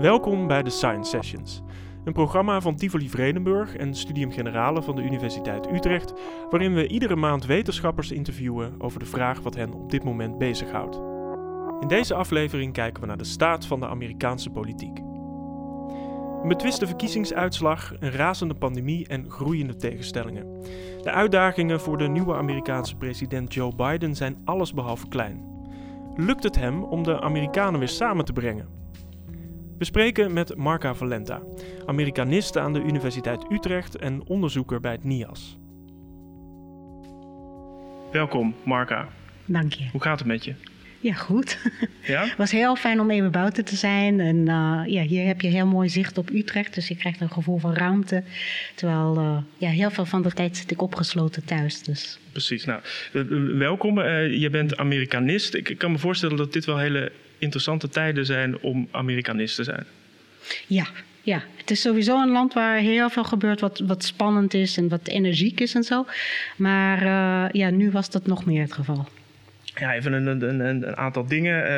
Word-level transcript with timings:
Welkom 0.00 0.46
bij 0.46 0.62
de 0.62 0.70
Science 0.70 1.10
Sessions, 1.10 1.62
een 2.04 2.12
programma 2.12 2.60
van 2.60 2.76
Tivoli 2.76 3.08
Vredenburg 3.08 3.76
en 3.76 3.94
Studium 3.94 4.30
Generale 4.32 4.82
van 4.82 4.96
de 4.96 5.02
Universiteit 5.02 5.72
Utrecht, 5.72 6.12
waarin 6.50 6.74
we 6.74 6.86
iedere 6.86 7.16
maand 7.16 7.46
wetenschappers 7.46 8.10
interviewen 8.10 8.74
over 8.78 8.98
de 8.98 9.06
vraag 9.06 9.40
wat 9.40 9.54
hen 9.54 9.72
op 9.72 9.90
dit 9.90 10.04
moment 10.04 10.38
bezighoudt. 10.38 11.00
In 11.80 11.88
deze 11.88 12.14
aflevering 12.14 12.72
kijken 12.72 13.00
we 13.00 13.08
naar 13.08 13.16
de 13.16 13.24
staat 13.24 13.66
van 13.66 13.80
de 13.80 13.86
Amerikaanse 13.86 14.50
politiek. 14.50 14.98
Een 16.42 16.48
betwiste 16.48 16.86
verkiezingsuitslag, 16.86 17.92
een 17.98 18.12
razende 18.12 18.54
pandemie 18.54 19.06
en 19.06 19.30
groeiende 19.30 19.76
tegenstellingen. 19.76 20.62
De 21.02 21.10
uitdagingen 21.10 21.80
voor 21.80 21.98
de 21.98 22.08
nieuwe 22.08 22.34
Amerikaanse 22.34 22.96
president 22.96 23.54
Joe 23.54 23.74
Biden 23.74 24.16
zijn 24.16 24.36
allesbehalve 24.44 25.08
klein. 25.08 25.44
Lukt 26.16 26.42
het 26.42 26.56
hem 26.56 26.82
om 26.82 27.02
de 27.02 27.20
Amerikanen 27.20 27.78
weer 27.78 27.88
samen 27.88 28.24
te 28.24 28.32
brengen? 28.32 28.78
We 29.80 29.86
spreken 29.86 30.32
met 30.32 30.56
Marca 30.56 30.94
Valenta, 30.94 31.42
Amerikanist 31.86 32.56
aan 32.56 32.72
de 32.72 32.80
Universiteit 32.80 33.50
Utrecht 33.50 33.96
en 33.96 34.22
onderzoeker 34.26 34.80
bij 34.80 34.92
het 34.92 35.04
NIAS. 35.04 35.58
Welkom, 38.12 38.54
Marca. 38.64 39.08
Dank 39.44 39.72
je. 39.72 39.88
Hoe 39.92 40.02
gaat 40.02 40.18
het 40.18 40.28
met 40.28 40.44
je? 40.44 40.54
Ja, 41.00 41.12
goed. 41.12 41.58
Ja? 42.02 42.24
Het 42.24 42.36
was 42.44 42.50
heel 42.50 42.76
fijn 42.76 43.00
om 43.00 43.10
even 43.10 43.30
buiten 43.30 43.64
te 43.64 43.76
zijn. 43.76 44.20
En 44.20 44.36
uh, 44.36 44.82
ja, 44.86 45.02
hier 45.02 45.26
heb 45.26 45.40
je 45.40 45.48
heel 45.48 45.66
mooi 45.66 45.88
zicht 45.88 46.18
op 46.18 46.30
Utrecht. 46.30 46.74
Dus 46.74 46.88
je 46.88 46.96
krijgt 46.96 47.20
een 47.20 47.30
gevoel 47.30 47.58
van 47.58 47.74
ruimte. 47.74 48.22
Terwijl 48.74 49.16
uh, 49.18 49.38
ja, 49.58 49.68
heel 49.68 49.90
veel 49.90 50.06
van 50.06 50.22
de 50.22 50.32
tijd 50.32 50.56
zit 50.56 50.70
ik 50.70 50.82
opgesloten 50.82 51.44
thuis. 51.44 51.82
Dus. 51.82 52.18
Precies. 52.32 52.64
Nou, 52.64 52.80
welkom. 53.58 53.98
Uh, 53.98 54.40
je 54.40 54.50
bent 54.50 54.76
Amerikanist. 54.76 55.54
Ik, 55.54 55.68
ik 55.68 55.78
kan 55.78 55.92
me 55.92 55.98
voorstellen 55.98 56.36
dat 56.36 56.52
dit 56.52 56.64
wel 56.64 56.78
hele 56.78 57.12
interessante 57.40 57.88
tijden 57.88 58.26
zijn 58.26 58.60
om 58.60 58.88
Amerikanist 58.90 59.56
te 59.56 59.64
zijn. 59.64 59.84
Ja, 60.66 60.86
ja, 61.22 61.42
het 61.56 61.70
is 61.70 61.80
sowieso 61.80 62.22
een 62.22 62.30
land 62.30 62.52
waar 62.52 62.76
heel 62.76 63.10
veel 63.10 63.24
gebeurt 63.24 63.60
wat, 63.60 63.78
wat 63.78 64.04
spannend 64.04 64.54
is 64.54 64.76
en 64.76 64.88
wat 64.88 65.08
energiek 65.08 65.60
is 65.60 65.74
en 65.74 65.82
zo. 65.82 66.06
Maar 66.56 67.02
uh, 67.02 67.52
ja, 67.52 67.70
nu 67.70 67.90
was 67.90 68.10
dat 68.10 68.26
nog 68.26 68.44
meer 68.44 68.62
het 68.62 68.72
geval. 68.72 69.08
Ja, 69.74 69.94
even 69.94 70.12
een, 70.12 70.42
een, 70.42 70.60
een 70.60 70.96
aantal 70.96 71.26
dingen. 71.26 71.60
Uh, 71.60 71.68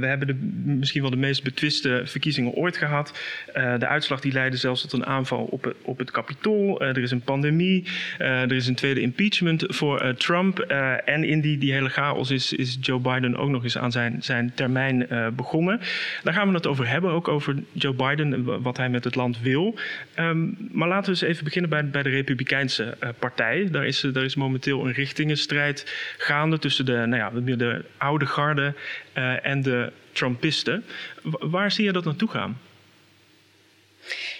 we 0.00 0.06
hebben 0.06 0.26
de, 0.26 0.34
misschien 0.64 1.00
wel 1.02 1.10
de 1.10 1.16
meest 1.16 1.42
betwiste 1.42 2.02
verkiezingen 2.04 2.52
ooit 2.52 2.76
gehad. 2.76 3.18
Uh, 3.56 3.78
de 3.78 3.86
uitslag 3.86 4.20
die 4.20 4.32
leidde 4.32 4.56
zelfs 4.56 4.80
tot 4.80 4.92
een 4.92 5.06
aanval 5.06 5.44
op 5.44 5.64
het, 5.64 5.74
op 5.82 5.98
het 5.98 6.10
kapitool. 6.10 6.80
Er 6.80 6.98
is 6.98 7.10
een 7.10 7.20
pandemie. 7.20 7.84
er 8.18 8.52
is 8.52 8.66
een 8.66 8.74
tweede 8.74 9.00
impeachment 9.00 9.64
voor 9.68 10.14
Trump. 10.16 10.58
en 11.04 11.24
in 11.24 11.40
die, 11.40 11.58
die 11.58 11.72
hele 11.72 11.88
chaos 11.88 12.30
is, 12.30 12.52
is 12.52 12.78
Joe 12.80 13.00
Biden 13.00 13.36
ook 13.36 13.48
nog 13.48 13.62
eens 13.62 13.78
aan 13.78 13.92
zijn, 13.92 14.16
zijn 14.22 14.52
termijn 14.54 15.06
begonnen. 15.36 15.80
Daar 16.22 16.34
gaan 16.34 16.48
we 16.48 16.54
het 16.54 16.66
over 16.66 16.88
hebben, 16.88 17.10
ook 17.10 17.28
over 17.28 17.54
Joe 17.72 17.94
Biden, 17.94 18.62
wat 18.62 18.76
hij 18.76 18.88
met 18.88 19.04
het 19.04 19.14
land 19.14 19.40
wil. 19.40 19.78
Um, 20.18 20.56
maar 20.72 20.88
laten 20.88 21.04
we 21.04 21.10
eens 21.10 21.30
even 21.30 21.44
beginnen 21.44 21.70
bij, 21.70 21.88
bij 21.88 22.02
de 22.02 22.10
Republikeinse 22.10 22.96
Partij. 23.18 23.68
Daar 23.70 23.86
is, 23.86 24.00
daar 24.00 24.24
is 24.24 24.34
momenteel 24.34 24.86
een 24.86 24.92
richtingenstrijd 24.92 26.14
gaande 26.18 26.58
tussen 26.58 26.84
de... 26.84 26.92
Nou 26.92 27.16
ja, 27.16 27.30
de 27.54 27.84
oude 27.96 28.26
garde 28.26 28.74
uh, 29.14 29.46
en 29.46 29.62
de 29.62 29.92
Trumpisten. 30.12 30.84
waar 31.22 31.70
zie 31.70 31.84
je 31.84 31.92
dat 31.92 32.04
naartoe 32.04 32.28
gaan? 32.28 32.58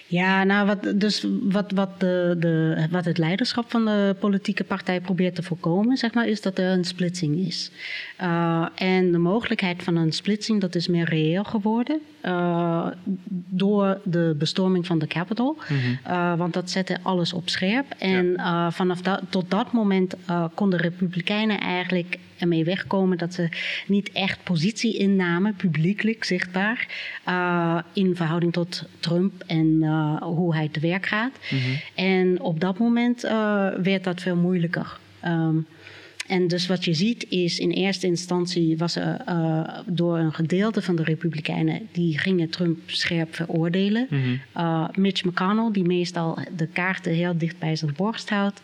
Ja, 0.07 0.45
nou, 0.45 0.67
wat, 0.67 1.01
dus 1.01 1.27
wat, 1.43 1.73
wat, 1.73 2.01
de, 2.01 2.37
de, 2.39 2.87
wat 2.91 3.05
het 3.05 3.19
leiderschap 3.19 3.71
van 3.71 3.85
de 3.85 4.17
politieke 4.21 4.65
partij 4.65 5.01
probeert 5.01 5.35
te 5.35 5.43
voorkomen, 5.43 5.97
zeg 5.97 6.15
maar, 6.15 6.29
is 6.29 6.41
dat 6.41 6.59
er 6.59 6.71
een 6.71 6.85
splitsing 6.85 7.47
is. 7.47 7.71
Uh, 8.21 8.69
en 8.75 9.13
de 9.13 9.19
mogelijkheid 9.19 9.83
van 9.83 9.97
een 9.97 10.13
splitsing, 10.13 10.61
dat 10.61 10.75
is 10.75 10.89
meer 10.89 11.05
reëel 11.05 11.45
geworden 11.45 12.01
uh, 12.27 12.87
door 13.49 14.01
de 14.05 14.35
bestorming 14.39 14.87
van 14.87 14.99
de 14.99 15.07
Capitol. 15.07 15.57
Mm 15.69 15.77
-hmm. 15.79 15.99
uh, 16.07 16.37
want 16.37 16.53
dat 16.53 16.71
zette 16.71 16.99
alles 17.03 17.33
op 17.33 17.49
scherp. 17.49 17.87
En 17.99 18.33
ja. 18.33 18.71
vanaf 18.71 19.01
dat, 19.01 19.21
tot 19.29 19.51
dat 19.51 19.73
moment 19.73 20.17
konden 20.55 20.81
Republikeinen 20.81 21.61
eigenlijk 21.61 22.19
ermee 22.39 22.65
wegkomen 22.65 23.19
dat 23.19 23.35
ze 23.35 23.49
niet 23.87 24.13
echt 24.13 24.43
positie 24.43 24.99
innamen, 24.99 25.55
publiekelijk 25.55 26.25
zichtbaar, 26.25 26.89
uh, 27.29 27.79
in 27.93 28.17
verhouding 28.17 28.53
tot 28.53 28.85
Trump 29.01 29.45
en 29.47 29.79
uh, 29.81 30.23
hoe 30.23 30.55
hij 30.55 30.69
te 30.69 30.81
werk 30.81 31.07
gaat. 31.07 31.33
Mm 31.51 31.59
-hmm. 31.59 31.81
En 31.95 32.41
op 32.41 32.61
dat 32.61 32.79
moment 32.79 33.25
uh, 33.25 33.69
werd 33.83 34.05
dat 34.05 34.21
veel 34.21 34.37
moeilijker. 34.37 34.99
Um, 35.25 35.67
en 36.29 36.49
dus 36.49 36.67
wat 36.67 36.85
je 36.85 36.95
ziet 36.95 37.27
is 37.29 37.59
in 37.59 37.71
eerste 37.71 38.07
instantie 38.07 38.77
was 38.79 38.97
er 38.97 39.21
uh, 39.29 39.69
door 39.87 40.19
een 40.19 40.33
gedeelte 40.33 40.83
van 40.83 40.97
de 40.97 41.03
Republikeinen 41.03 41.89
die 41.93 42.19
gingen 42.19 42.51
Trump 42.51 42.79
scherp 42.87 43.35
veroordelen. 43.35 44.07
Mm 44.11 44.23
-hmm. 44.23 44.41
uh, 44.57 44.89
Mitch 44.95 45.25
McConnell, 45.25 45.69
die 45.73 45.85
meestal 45.85 46.39
de 46.57 46.67
kaarten 46.67 47.13
heel 47.13 47.39
dicht 47.39 47.59
bij 47.59 47.77
zijn 47.77 47.93
borst 47.97 48.31
houdt, 48.31 48.61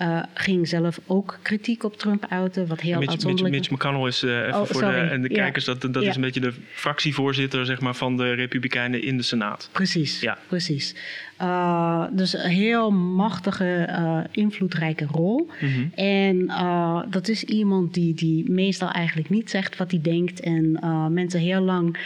uh, 0.00 0.22
ging 0.34 0.68
zelf 0.68 1.00
ook 1.06 1.38
kritiek 1.42 1.84
op 1.84 1.98
Trump 1.98 2.26
uiten. 2.28 2.66
Wat 2.66 2.80
heel 2.80 2.98
Mitch, 2.98 3.10
uitzonderlijk 3.10 3.54
Mitch, 3.54 3.70
Mitch 3.70 3.84
McConnell 3.84 4.08
is 4.08 4.22
even 4.22 4.60
oh, 4.60 4.66
voor 4.66 4.80
de, 4.80 4.86
en 4.86 5.22
de 5.22 5.28
kijkers, 5.28 5.64
ja. 5.64 5.74
dat, 5.74 5.94
dat 5.94 6.02
ja. 6.02 6.08
is 6.08 6.14
een 6.14 6.22
beetje 6.22 6.40
de 6.40 6.52
fractievoorzitter 6.72 7.66
zeg 7.66 7.80
maar, 7.80 7.94
van 7.94 8.16
de 8.16 8.32
Republikeinen 8.32 9.02
in 9.02 9.16
de 9.16 9.22
Senaat. 9.22 9.68
Precies, 9.72 10.20
ja. 10.20 10.38
precies. 10.48 10.94
Uh, 11.42 12.04
dus 12.12 12.32
een 12.32 12.50
heel 12.50 12.90
machtige, 12.90 13.86
uh, 13.90 14.18
invloedrijke 14.30 15.06
rol. 15.10 15.50
Mm 15.60 15.68
-hmm. 15.68 15.90
En 15.94 16.36
uh, 16.36 17.02
dat 17.10 17.28
is 17.28 17.44
iemand 17.44 17.94
die, 17.94 18.14
die 18.14 18.50
meestal 18.50 18.90
eigenlijk 18.90 19.30
niet 19.30 19.50
zegt 19.50 19.76
wat 19.76 19.90
hij 19.90 20.00
denkt. 20.00 20.40
En 20.40 20.78
mensen 21.12 21.40
heel 21.40 21.60
lang 21.60 21.98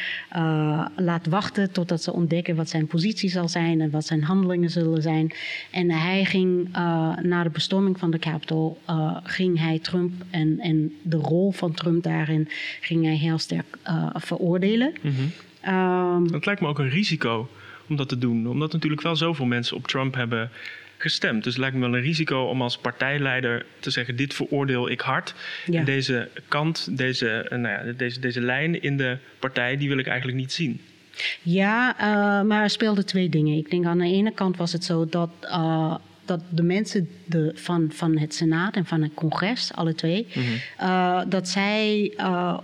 laat 0.96 1.26
wachten 1.26 1.72
totdat 1.72 2.02
ze 2.02 2.12
ontdekken 2.12 2.56
wat 2.56 2.68
zijn 2.68 2.86
positie 2.86 3.30
zal 3.30 3.48
zijn 3.48 3.80
en 3.80 3.90
wat 3.90 4.06
zijn 4.06 4.22
handelingen 4.22 4.70
zullen 4.70 5.02
zijn. 5.02 5.32
En 5.70 5.90
hij 5.90 6.24
ging 6.24 6.68
na 7.22 7.42
de 7.42 7.50
bestorming 7.50 7.98
van 7.98 8.10
de 8.10 8.18
Capitol, 8.18 8.78
ging 9.22 9.58
hij 9.58 9.78
Trump 9.78 10.12
en, 10.30 10.58
en 10.58 10.92
de 11.02 11.16
rol 11.16 11.50
van 11.50 11.72
Trump 11.72 12.02
daarin 12.02 12.48
ging 12.80 13.04
hij 13.04 13.16
heel 13.16 13.38
sterk 13.38 13.78
veroordelen. 14.14 14.92
Mm 15.00 15.12
-hmm. 15.12 15.74
um, 15.74 16.30
dat 16.30 16.46
lijkt 16.46 16.60
me 16.60 16.68
ook 16.68 16.78
een 16.78 16.90
risico 16.90 17.48
om 17.90 17.96
dat 17.96 18.08
te 18.08 18.18
doen. 18.18 18.48
Omdat 18.48 18.72
natuurlijk 18.72 19.02
wel 19.02 19.16
zoveel 19.16 19.46
mensen 19.46 19.76
op 19.76 19.86
Trump 19.86 20.14
hebben 20.14 20.50
gestemd. 20.96 21.44
Dus 21.44 21.52
het 21.52 21.62
lijkt 21.62 21.76
me 21.76 21.82
wel 21.82 21.94
een 21.94 22.02
risico 22.02 22.42
om 22.42 22.62
als 22.62 22.78
partijleider 22.78 23.66
te 23.78 23.90
zeggen: 23.90 24.16
dit 24.16 24.34
veroordeel 24.34 24.90
ik 24.90 25.00
hard. 25.00 25.34
Ja. 25.66 25.78
En 25.78 25.84
deze 25.84 26.28
kant, 26.48 26.98
deze, 26.98 27.46
nou 27.50 27.68
ja, 27.68 27.92
deze, 27.92 28.20
deze 28.20 28.40
lijn 28.40 28.82
in 28.82 28.96
de 28.96 29.16
partij, 29.38 29.76
die 29.76 29.88
wil 29.88 29.98
ik 29.98 30.06
eigenlijk 30.06 30.38
niet 30.38 30.52
zien. 30.52 30.80
Ja, 31.42 31.94
uh, 31.94 32.48
maar 32.48 32.62
er 32.62 32.70
speelden 32.70 33.06
twee 33.06 33.28
dingen. 33.28 33.56
Ik 33.56 33.70
denk 33.70 33.86
aan 33.86 33.98
de 33.98 34.04
ene 34.04 34.32
kant 34.32 34.56
was 34.56 34.72
het 34.72 34.84
zo 34.84 35.06
dat. 35.06 35.30
Uh, 35.42 35.94
dat 36.24 36.40
de 36.48 36.62
mensen 36.62 37.08
de, 37.24 37.52
van, 37.54 37.90
van 37.92 38.18
het 38.18 38.34
Senaat 38.34 38.74
en 38.74 38.86
van 38.86 39.02
het 39.02 39.14
congres, 39.14 39.72
alle 39.74 39.94
twee, 39.94 40.26
mm 40.34 40.42
-hmm. 40.42 40.88
uh, 40.88 41.20
dat 41.28 41.48
zij 41.48 42.12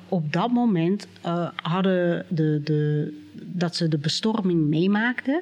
op 0.09 0.33
dat 0.33 0.51
moment 0.51 1.07
hadden 1.55 2.27
de, 2.29 2.61
de, 2.65 3.13
dat 3.59 3.77
ze 3.77 3.89
de 3.89 3.99
bestorming 3.99 4.69
meemaakten, 4.69 5.41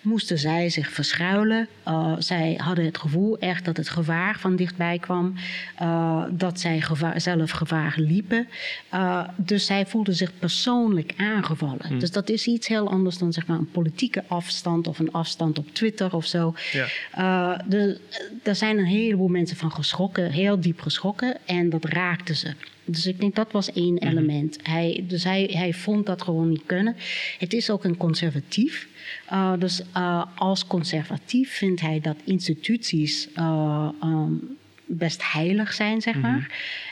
moesten 0.00 0.38
zij 0.38 0.70
zich 0.70 0.90
verschuilen. 0.90 1.68
Uh, 1.88 2.14
zij 2.18 2.54
hadden 2.62 2.84
het 2.84 2.98
gevoel 2.98 3.38
echt 3.38 3.64
dat 3.64 3.76
het 3.76 3.88
gevaar 3.88 4.38
van 4.38 4.56
dichtbij 4.56 4.98
kwam, 4.98 5.34
uh, 5.82 6.24
dat 6.30 6.60
zij 6.60 6.80
gevaar, 6.80 7.20
zelf 7.20 7.50
gevaar 7.50 7.94
liepen. 7.96 8.48
Uh, 8.94 9.28
dus 9.36 9.66
zij 9.66 9.86
voelden 9.86 10.14
zich 10.14 10.38
persoonlijk 10.38 11.14
aangevallen. 11.16 11.86
Hmm. 11.86 11.98
Dus 11.98 12.10
dat 12.10 12.28
is 12.28 12.46
iets 12.46 12.68
heel 12.68 12.90
anders 12.90 13.18
dan 13.18 13.32
zeg 13.32 13.46
maar 13.46 13.58
een 13.58 13.70
politieke 13.70 14.24
afstand 14.28 14.86
of 14.86 14.98
een 14.98 15.12
afstand 15.12 15.58
op 15.58 15.74
Twitter 15.74 16.14
of 16.14 16.26
zo. 16.26 16.54
Ja. 16.72 17.62
De, 17.68 18.00
daar 18.42 18.56
zijn 18.56 18.78
een 18.78 18.84
heleboel 18.84 19.28
mensen 19.28 19.56
van 19.56 19.72
geschrokken, 19.72 20.30
heel 20.30 20.60
diep 20.60 20.80
geschrokken, 20.80 21.36
en 21.44 21.70
dat 21.70 21.84
raakte 21.84 22.34
ze. 22.34 22.54
Dus 22.90 23.06
ik 23.06 23.20
denk 23.20 23.34
dat 23.34 23.52
was 23.52 23.72
één 23.72 23.98
element. 23.98 24.58
Mm 24.58 24.64
-hmm. 24.64 24.74
hij, 24.74 25.04
dus 25.08 25.24
hij, 25.24 25.50
hij 25.52 25.72
vond 25.72 26.06
dat 26.06 26.22
gewoon 26.22 26.48
niet 26.48 26.62
kunnen. 26.66 26.96
Het 27.38 27.52
is 27.52 27.70
ook 27.70 27.84
een 27.84 27.96
conservatief. 27.96 28.88
Uh, 29.32 29.52
dus 29.58 29.82
uh, 29.96 30.24
als 30.34 30.66
conservatief 30.66 31.52
vindt 31.52 31.80
hij 31.80 32.00
dat 32.00 32.16
instituties 32.24 33.28
uh, 33.36 33.88
um, 34.02 34.58
best 34.86 35.32
heilig 35.32 35.72
zijn, 35.72 36.00
zeg 36.00 36.14
maar. 36.14 36.30
Mm 36.30 36.38
-hmm. 36.38 36.48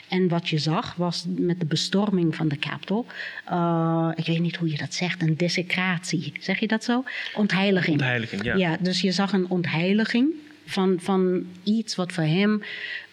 En 0.07 0.27
wat 0.27 0.49
je 0.49 0.57
zag 0.57 0.95
was 0.95 1.25
met 1.27 1.59
de 1.59 1.65
bestorming 1.65 2.35
van 2.35 2.47
de 2.47 2.57
Capitol. 2.57 3.05
ik 4.15 4.25
weet 4.25 4.39
niet 4.39 4.55
hoe 4.55 4.69
je 4.69 4.77
dat 4.77 4.93
zegt, 4.93 5.21
een 5.21 5.37
desecratie. 5.37 6.33
Zeg 6.39 6.59
je 6.59 6.67
dat 6.67 6.83
zo? 6.83 7.03
Ontheiliging. 7.35 7.99
Ontheiliging, 7.99 8.43
ja. 8.43 8.55
Ja, 8.55 8.77
dus 8.79 9.01
je 9.01 9.11
zag 9.11 9.33
een 9.33 9.49
ontheiliging 9.49 10.33
van, 10.69 10.99
van 10.99 11.45
iets 11.63 11.95
wat 11.95 12.11
voor 12.11 12.23
hem 12.23 12.61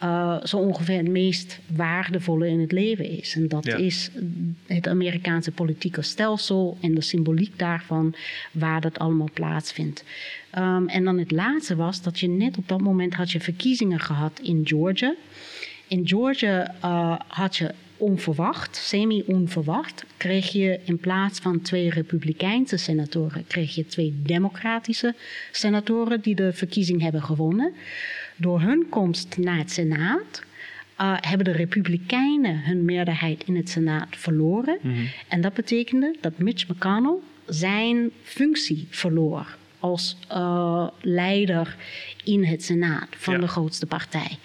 uh, 0.02 0.36
zo 0.44 0.56
ongeveer 0.56 0.96
het 0.96 1.08
meest 1.08 1.58
waardevolle 1.66 2.48
in 2.48 2.60
het 2.60 2.72
leven 2.72 3.04
is. 3.18 3.34
En 3.34 3.48
dat 3.48 3.64
ja. 3.64 3.76
is 3.76 4.10
het 4.66 4.88
Amerikaanse 4.88 5.52
politieke 5.52 6.02
stelsel 6.02 6.78
en 6.80 6.94
de 6.94 7.00
symboliek 7.00 7.58
daarvan, 7.58 8.14
waar 8.52 8.80
dat 8.80 8.98
allemaal 8.98 9.30
plaatsvindt. 9.32 10.04
Um, 10.58 10.88
en 10.88 11.04
dan 11.04 11.18
het 11.18 11.30
laatste 11.30 11.76
was 11.76 12.02
dat 12.02 12.20
je 12.20 12.28
net 12.28 12.58
op 12.58 12.68
dat 12.68 12.80
moment 12.80 13.14
had 13.14 13.30
je 13.30 13.40
verkiezingen 13.40 14.00
gehad 14.00 14.40
in 14.42 14.60
Georgia. 14.64 15.14
In 15.88 16.08
Georgia 16.08 16.74
uh, 16.84 17.18
had 17.26 17.56
je 17.56 17.74
onverwacht, 17.96 18.76
semi-onverwacht, 18.76 20.04
kreeg 20.16 20.52
je 20.52 20.80
in 20.84 20.98
plaats 20.98 21.38
van 21.38 21.60
twee 21.60 21.90
Republikeinse 21.90 22.76
senatoren, 22.76 23.46
kreeg 23.46 23.74
je 23.74 23.86
twee 23.86 24.14
Democratische 24.22 25.14
senatoren 25.52 26.20
die 26.20 26.34
de 26.34 26.52
verkiezing 26.52 27.00
hebben 27.02 27.22
gewonnen. 27.22 27.72
Door 28.36 28.60
hun 28.60 28.86
komst 28.88 29.36
naar 29.36 29.58
het 29.58 29.70
Senaat 29.70 30.42
uh, 31.00 31.16
hebben 31.20 31.44
de 31.44 31.52
Republikeinen 31.52 32.64
hun 32.64 32.84
meerderheid 32.84 33.44
in 33.46 33.56
het 33.56 33.68
Senaat 33.68 34.08
verloren. 34.10 34.78
En 35.28 35.40
dat 35.40 35.54
betekende 35.54 36.16
dat 36.20 36.38
Mitch 36.38 36.68
McConnell 36.68 37.16
zijn 37.46 38.10
functie 38.22 38.86
verloor 38.90 39.56
als 39.80 40.16
uh, 40.32 40.88
leider 41.00 41.76
in 42.24 42.44
het 42.44 42.64
Senaat 42.64 43.08
van 43.10 43.34
Ja. 43.34 43.40
de 43.40 43.48
grootste 43.48 43.86
partij. 43.86 44.38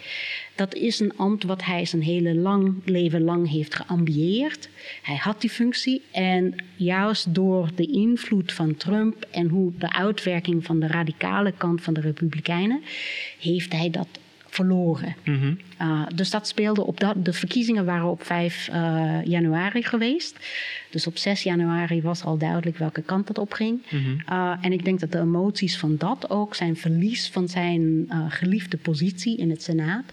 Dat 0.61 0.73
is 0.73 0.99
een 0.99 1.17
ambt 1.17 1.43
wat 1.43 1.63
hij 1.63 1.85
zijn 1.85 2.01
hele 2.01 2.35
lang, 2.35 2.73
leven 2.85 3.21
lang 3.23 3.49
heeft 3.49 3.75
geambieerd. 3.75 4.69
Hij 5.01 5.15
had 5.15 5.41
die 5.41 5.49
functie 5.49 6.01
en 6.11 6.55
juist 6.75 7.35
door 7.35 7.69
de 7.75 7.85
invloed 7.85 8.51
van 8.51 8.75
Trump 8.75 9.25
en 9.31 9.47
hoe 9.47 9.71
de 9.77 9.93
uitwerking 9.93 10.65
van 10.65 10.79
de 10.79 10.87
radicale 10.87 11.53
kant 11.57 11.81
van 11.81 11.93
de 11.93 12.01
Republikeinen, 12.01 12.81
heeft 13.39 13.71
hij 13.71 13.89
dat 13.89 14.07
verloren. 14.51 15.15
Mhm. 15.23 15.53
Uh, 15.81 16.07
dus 16.15 16.29
dat 16.29 16.47
speelde 16.47 16.85
op 16.85 16.99
dat. 16.99 17.25
De 17.25 17.33
verkiezingen 17.33 17.85
waren 17.85 18.09
op 18.09 18.23
5 18.23 18.69
uh, 18.71 19.23
januari 19.23 19.83
geweest. 19.83 20.37
Dus 20.89 21.07
op 21.07 21.17
6 21.17 21.43
januari 21.43 22.01
was 22.01 22.23
al 22.23 22.37
duidelijk 22.37 22.77
welke 22.77 23.01
kant 23.01 23.27
het 23.27 23.37
op 23.37 23.53
ging. 23.53 23.81
Uh, 23.91 24.53
en 24.61 24.71
ik 24.71 24.85
denk 24.85 24.99
dat 24.99 25.11
de 25.11 25.19
emoties 25.19 25.77
van 25.77 25.97
dat 25.97 26.29
ook, 26.29 26.55
zijn 26.55 26.77
verlies 26.77 27.29
van 27.29 27.47
zijn 27.47 27.81
uh, 27.81 28.25
geliefde 28.29 28.77
positie 28.77 29.37
in 29.37 29.49
het 29.49 29.63
Senaat, 29.63 30.03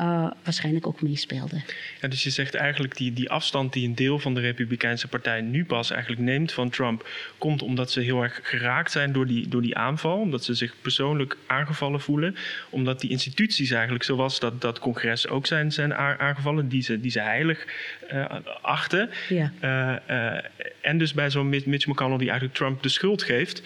uh, 0.00 0.30
waarschijnlijk 0.44 0.86
ook 0.86 1.02
meespeelden. 1.02 1.64
Ja, 2.00 2.08
dus 2.08 2.22
je 2.22 2.30
zegt 2.30 2.54
eigenlijk 2.54 2.96
die, 2.96 3.12
die 3.12 3.30
afstand 3.30 3.72
die 3.72 3.88
een 3.88 3.94
deel 3.94 4.18
van 4.18 4.34
de 4.34 4.40
Republikeinse 4.40 5.08
Partij 5.08 5.40
nu 5.40 5.64
pas 5.64 5.90
eigenlijk 5.90 6.22
neemt 6.22 6.52
van 6.52 6.70
Trump, 6.70 7.08
komt 7.38 7.62
omdat 7.62 7.90
ze 7.90 8.00
heel 8.00 8.22
erg 8.22 8.40
geraakt 8.42 8.90
zijn 8.90 9.12
door 9.12 9.26
die, 9.26 9.48
door 9.48 9.62
die 9.62 9.76
aanval, 9.76 10.18
omdat 10.18 10.44
ze 10.44 10.54
zich 10.54 10.74
persoonlijk 10.80 11.36
aangevallen 11.46 12.00
voelen, 12.00 12.36
omdat 12.70 13.00
die 13.00 13.10
instituties 13.10 13.70
eigenlijk, 13.78 14.04
zoals 14.04 14.40
dat, 14.40 14.60
dat 14.60 14.78
congres 14.78 15.28
ook 15.28 15.46
zijn, 15.46 15.72
zijn 15.72 15.94
aangevallen, 15.94 16.68
die 16.68 16.82
ze, 16.82 17.00
die 17.00 17.10
ze 17.10 17.20
heilig 17.20 17.66
uh, 18.12 18.24
achten. 18.62 19.10
Ja. 19.28 19.52
Uh, 19.62 20.16
uh, 20.16 20.40
en 20.80 20.98
dus 20.98 21.12
bij 21.12 21.30
zo'n 21.30 21.48
Mitch 21.48 21.86
McConnell 21.86 22.18
die 22.18 22.28
eigenlijk 22.28 22.58
Trump 22.58 22.82
de 22.82 22.88
schuld 22.88 23.22
geeft 23.22 23.62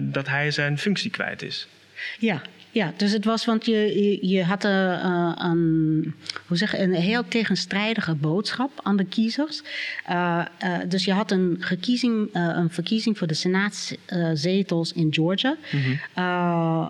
dat 0.00 0.28
hij 0.28 0.50
zijn 0.50 0.78
functie 0.78 1.10
kwijt 1.10 1.42
is. 1.42 1.68
Ja, 2.18 2.42
ja, 2.72 2.92
dus 2.96 3.12
het 3.12 3.24
was, 3.24 3.44
want 3.44 3.66
je, 3.66 3.72
je, 3.72 4.26
je 4.26 4.44
had 4.44 4.64
een, 4.64 6.14
hoe 6.46 6.56
zeg, 6.56 6.78
een 6.78 6.94
heel 6.94 7.28
tegenstrijdige 7.28 8.14
boodschap 8.14 8.70
aan 8.82 8.96
de 8.96 9.04
kiezers. 9.04 9.62
Uh, 10.10 10.44
dus 10.88 11.04
je 11.04 11.12
had 11.12 11.30
een, 11.30 11.56
gekiezing, 11.60 12.28
een 12.32 12.70
verkiezing 12.70 13.18
voor 13.18 13.26
de 13.26 13.34
senaatszetels 13.34 14.92
in 14.92 15.08
Georgia. 15.10 15.56
Mhm. 15.72 16.88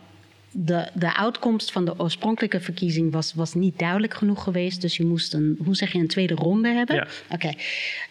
De, 0.51 0.89
de 0.95 1.17
uitkomst 1.17 1.73
van 1.73 1.85
de 1.85 1.99
oorspronkelijke 1.99 2.61
verkiezing 2.61 3.13
was, 3.13 3.35
was 3.35 3.55
niet 3.55 3.79
duidelijk 3.79 4.15
genoeg 4.15 4.43
geweest. 4.43 4.81
Dus 4.81 4.97
je 4.97 5.05
moest 5.05 5.35
een, 5.35 5.59
hoe 5.65 5.75
zeg 5.75 5.93
je, 5.93 5.99
een 5.99 6.09
tweede 6.09 6.35
ronde 6.35 6.69
hebben. 6.69 6.97
Ja. 6.97 7.07
Oké. 7.25 7.35
Okay. 7.35 7.57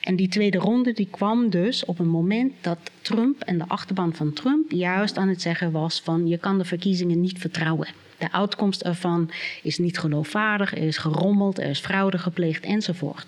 En 0.02 0.16
die 0.16 0.28
tweede 0.28 0.58
ronde 0.58 0.94
die 0.94 1.08
kwam 1.12 1.50
dus 1.50 1.86
op 1.86 2.00
een 2.00 2.10
moment 2.10 2.54
dat 2.62 2.78
Trump 3.02 3.42
en 3.42 3.58
de 3.58 3.68
achterban 3.68 4.14
van 4.14 4.34
Trump 4.34 4.72
juist 4.72 5.18
aan 5.18 5.28
het 5.28 5.42
zeggen 5.42 5.72
was 5.72 6.02
van 6.02 6.28
je 6.28 6.38
kan 6.38 6.58
de 6.58 6.66
verkiezingen 6.66 7.22
niet 7.22 7.40
vertrouwen. 7.40 7.88
De 8.18 8.32
uitkomst 8.32 8.82
ervan 8.82 9.32
is 9.64 9.78
niet 9.78 9.98
geloofwaardig, 9.98 10.72
er 10.72 10.84
is 10.84 10.98
gerommeld, 10.98 11.60
er 11.60 11.70
is 11.70 11.80
fraude 11.80 12.18
gepleegd 12.18 12.64
enzovoort. 12.64 13.26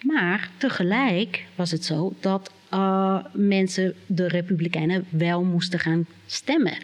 Maar 0.00 0.50
tegelijk 0.56 1.44
was 1.54 1.70
het 1.70 1.84
zo 1.84 2.12
dat 2.20 2.50
uh, 2.74 3.18
mensen, 3.32 3.94
de 4.06 4.28
Republikeinen, 4.28 5.06
wel 5.08 5.42
moesten 5.42 5.78
gaan 5.78 6.06
stemmen. 6.26 6.76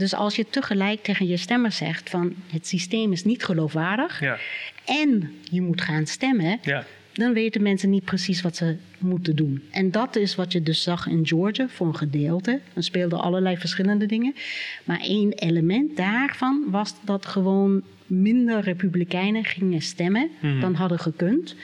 Dus 0.00 0.14
als 0.14 0.36
je 0.36 0.46
tegelijk 0.50 1.02
tegen 1.02 1.26
je 1.26 1.36
stemmer 1.36 1.72
zegt 1.72 2.10
van 2.10 2.34
het 2.52 2.66
systeem 2.66 3.12
is 3.12 3.24
niet 3.24 3.44
geloofwaardig 3.44 4.20
ja. 4.20 4.38
en 4.84 5.34
je 5.50 5.60
moet 5.60 5.80
gaan 5.80 6.06
stemmen, 6.06 6.58
ja. 6.62 6.84
dan 7.12 7.32
weten 7.32 7.62
mensen 7.62 7.90
niet 7.90 8.04
precies 8.04 8.42
wat 8.42 8.56
ze 8.56 8.76
moeten 8.98 9.36
doen. 9.36 9.62
En 9.70 9.90
dat 9.90 10.16
is 10.16 10.34
wat 10.34 10.52
je 10.52 10.62
dus 10.62 10.82
zag 10.82 11.06
in 11.06 11.26
Georgia 11.26 11.68
voor 11.68 11.86
een 11.86 11.96
gedeelte. 11.96 12.60
Er 12.74 12.82
speelden 12.82 13.20
allerlei 13.20 13.56
verschillende 13.56 14.06
dingen. 14.06 14.34
Maar 14.84 15.00
één 15.00 15.32
element 15.32 15.96
daarvan 15.96 16.64
was 16.70 16.94
dat 17.04 17.26
gewoon 17.26 17.82
minder 18.10 18.60
Republikeinen 18.60 19.44
gingen 19.44 19.80
stemmen 19.80 20.30
Mhm. 20.40 20.60
dan 20.60 20.74
hadden 20.74 20.98
gekund. 20.98 21.56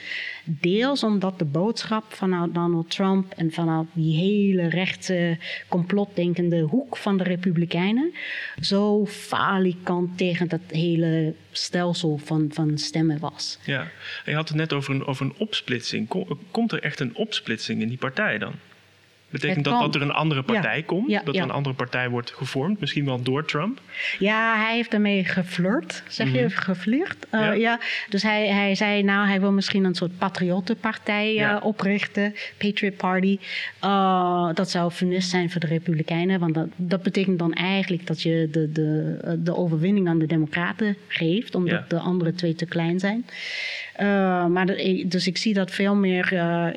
Deels 0.43 1.03
omdat 1.03 1.39
de 1.39 1.45
boodschap 1.45 2.13
vanuit 2.13 2.53
Donald 2.53 2.89
Trump 2.91 3.33
en 3.37 3.51
vanuit 3.51 3.87
die 3.93 4.17
hele 4.17 4.67
rechtse 4.69 5.37
complotdenkende 5.67 6.61
hoek 6.61 6.97
van 6.97 7.17
de 7.17 7.23
Republikeinen 7.23 8.13
zo 8.61 9.05
falikant 9.05 10.17
tegen 10.17 10.47
dat 10.47 10.59
hele 10.67 11.33
stelsel 11.51 12.17
van, 12.17 12.47
van 12.53 12.77
stemmen 12.77 13.19
was. 13.19 13.59
Ja, 13.65 13.81
en 13.81 14.31
je 14.31 14.35
had 14.35 14.47
het 14.47 14.57
net 14.57 14.73
over 14.73 14.93
een, 14.95 15.05
over 15.05 15.25
een 15.25 15.33
opsplitsing. 15.37 16.07
Kom- 16.07 16.39
Komt 16.51 16.71
er 16.71 16.83
echt 16.83 16.99
een 16.99 17.15
opsplitsing 17.15 17.81
in 17.81 17.87
die 17.87 17.97
partij 17.97 18.37
dan? 18.37 18.53
Betekent 19.29 19.65
dat 19.65 19.79
dat 19.79 19.95
er 19.95 20.01
een 20.01 20.11
andere 20.11 20.43
partij 20.43 20.77
Ja. 20.77 20.83
komt? 20.85 21.09
Ja, 21.09 21.21
dat 21.23 21.35
er 21.35 21.41
een 21.41 21.51
andere 21.51 21.75
partij 21.75 22.09
wordt 22.09 22.31
gevormd? 22.31 22.79
Misschien 22.79 23.05
wel 23.05 23.21
door 23.21 23.45
Trump? 23.45 23.81
Ja, 24.19 24.55
hij 24.65 24.75
heeft 24.75 24.91
daarmee 24.91 25.23
geflirt, 25.25 26.03
zeg 26.07 26.31
je, 26.33 26.49
geflirt. 26.49 27.25
Uh, 27.31 27.39
Mhm. 27.41 27.49
Ja. 27.49 27.53
ja. 27.53 27.79
Dus 28.09 28.23
hij, 28.23 28.47
hij 28.47 28.75
zei, 28.75 29.03
nou, 29.03 29.27
hij 29.27 29.39
wil 29.39 29.51
misschien 29.51 29.83
een 29.83 29.95
soort 29.95 30.17
patriottenpartij 30.17 31.27
uh, 31.29 31.35
Ja. 31.35 31.57
oprichten, 31.63 32.33
Patriot 32.57 32.97
Party. 32.97 33.39
Uh, 33.83 34.49
dat 34.53 34.69
zou 34.69 34.91
funest 34.91 35.29
zijn 35.29 35.49
voor 35.51 35.61
de 35.61 35.67
Republikeinen, 35.67 36.39
want 36.39 36.53
dat, 36.53 36.67
dat 36.75 37.03
betekent 37.03 37.39
dan 37.39 37.53
eigenlijk 37.53 38.07
dat 38.07 38.21
je 38.21 38.47
de, 38.51 38.71
de, 38.71 39.39
de 39.43 39.55
overwinning 39.55 40.07
aan 40.07 40.19
de 40.19 40.25
Democraten 40.25 40.97
geeft, 41.07 41.55
omdat 41.55 41.89
de 41.89 41.99
andere 41.99 42.33
twee 42.33 42.55
te 42.55 42.65
klein 42.65 42.99
zijn. 42.99 43.25
Uh, 44.01 44.45
maar 44.45 44.65
de- 44.65 45.05
dus 45.07 45.27
ik 45.27 45.37
zie 45.37 45.53
dat 45.53 45.71
veel 45.71 45.95
meer 45.95 46.33
uh, 46.33 46.67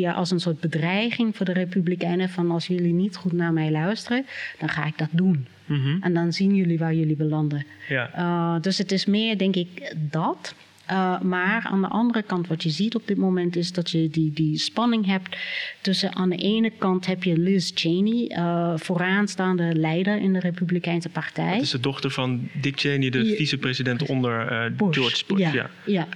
ja, 0.00 0.12
als 0.12 0.30
een 0.30 0.40
soort 0.40 0.60
bedreiging 0.60 1.36
voor 1.36 1.46
de 1.46 1.52
Republikeinen. 1.52 2.28
Van 2.28 2.50
als 2.50 2.66
jullie 2.66 2.92
niet 2.92 3.16
goed 3.16 3.32
naar 3.32 3.52
mij 3.52 3.70
luisteren, 3.70 4.26
dan 4.58 4.68
ga 4.68 4.86
ik 4.86 4.98
dat 4.98 5.08
doen. 5.10 5.46
Mhm. 5.64 5.96
En 6.00 6.14
dan 6.14 6.32
zien 6.32 6.54
jullie 6.54 6.78
waar 6.78 6.94
jullie 6.94 7.16
belanden. 7.16 7.66
Ja. 7.88 8.10
Uh, 8.18 8.60
dus 8.60 8.78
het 8.78 8.92
is 8.92 9.06
meer, 9.06 9.38
denk 9.38 9.56
ik, 9.56 9.94
dat. 10.10 10.54
Uh, 10.92 11.20
maar 11.20 11.66
aan 11.70 11.80
de 11.80 11.88
andere 11.88 12.22
kant, 12.22 12.46
wat 12.46 12.62
je 12.62 12.70
ziet 12.70 12.94
op 12.94 13.06
dit 13.06 13.16
moment, 13.16 13.56
is 13.56 13.72
dat 13.72 13.90
je 13.90 14.08
die, 14.10 14.32
die 14.32 14.58
spanning 14.58 15.06
hebt 15.06 15.36
tussen 15.80 16.14
aan 16.14 16.28
de 16.28 16.36
ene 16.36 16.70
kant 16.78 17.06
heb 17.06 17.22
je 17.22 17.38
Liz 17.38 17.70
Cheney, 17.74 18.36
uh, 18.38 18.72
vooraanstaande 18.76 19.74
leider 19.74 20.16
in 20.20 20.32
de 20.32 20.38
Republikeinse 20.38 21.08
Partij. 21.08 21.52
Het 21.52 21.62
is 21.62 21.70
de 21.70 21.80
dochter 21.80 22.10
van 22.10 22.48
Dick 22.60 22.78
Cheney, 22.80 23.10
de 23.10 23.24
Ja. 23.24 23.34
vicepresident 23.36 24.06
onder 24.06 24.46
eh, 24.46 24.70
Bush. 24.76 24.96
George 24.96 25.24
Bush. 25.26 25.38
Ja, 25.38 25.52
Ja. 25.52 25.70
ja. 25.86 26.08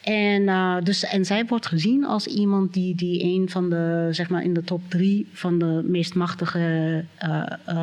En, 0.00 0.84
dus, 0.84 1.04
en 1.04 1.24
zij 1.24 1.46
wordt 1.46 1.66
gezien 1.66 2.04
als 2.04 2.26
iemand 2.26 2.72
die, 2.72 2.94
die 2.94 3.24
een 3.24 3.48
van 3.50 3.70
de, 3.70 4.08
zeg 4.10 4.28
maar 4.28 4.42
in 4.42 4.54
de 4.54 4.64
top 4.64 4.80
drie 4.88 5.26
van 5.32 5.58
de 5.58 5.82
meest 5.84 6.14
machtige 6.14 7.04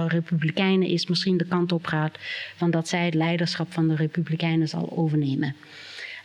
Republikeinen 0.08 0.88
is, 0.88 1.08
misschien 1.08 1.38
de 1.38 1.46
kant 1.46 1.72
op 1.72 1.86
gaat 1.86 2.18
van 2.56 2.72
dat 2.72 2.88
zij 2.88 3.06
het 3.06 3.14
leiderschap 3.14 3.74
van 3.74 3.88
de 3.88 3.96
Republikeinen 3.96 4.68
zal 4.68 4.98
overnemen. 4.98 5.56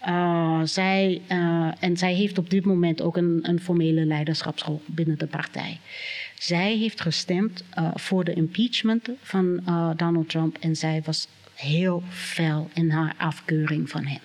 Uh, 0.06 0.60
zij, 0.64 1.20
uh, 1.30 1.72
en 1.78 1.96
zij 1.96 2.14
heeft 2.14 2.38
op 2.38 2.50
dit 2.50 2.64
moment 2.64 3.02
ook 3.02 3.16
een, 3.16 3.38
een 3.42 3.60
formele 3.60 4.04
leiderschapsrol 4.04 4.82
binnen 4.86 5.18
de 5.18 5.26
partij. 5.26 5.80
Zij 6.38 6.76
heeft 6.76 7.00
gestemd 7.00 7.64
uh, 7.78 7.90
voor 7.94 8.24
de 8.24 8.32
impeachment 8.32 9.08
van 9.22 9.60
Donald 9.96 10.28
Trump 10.28 10.56
en 10.60 10.76
zij 10.76 11.02
was 11.04 11.28
heel 11.54 12.02
fel 12.08 12.70
in 12.74 12.90
haar 12.90 13.14
afkeuring 13.18 13.90
van 13.90 14.04
hem. 14.06 14.20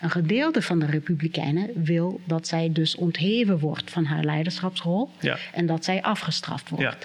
Een 0.00 0.10
gedeelte 0.10 0.62
van 0.62 0.78
de 0.78 0.86
Republikeinen 0.86 1.70
wil 1.74 2.20
dat 2.24 2.46
zij 2.46 2.72
dus 2.72 2.94
ontheven 2.96 3.58
wordt 3.58 3.90
van 3.90 4.04
haar 4.04 4.24
leiderschapsrol 4.24 5.10
Ja. 5.20 5.36
en 5.52 5.66
dat 5.66 5.84
zij 5.84 6.02
afgestraft 6.02 6.68
wordt. 6.68 6.84
Ja. 6.84 6.96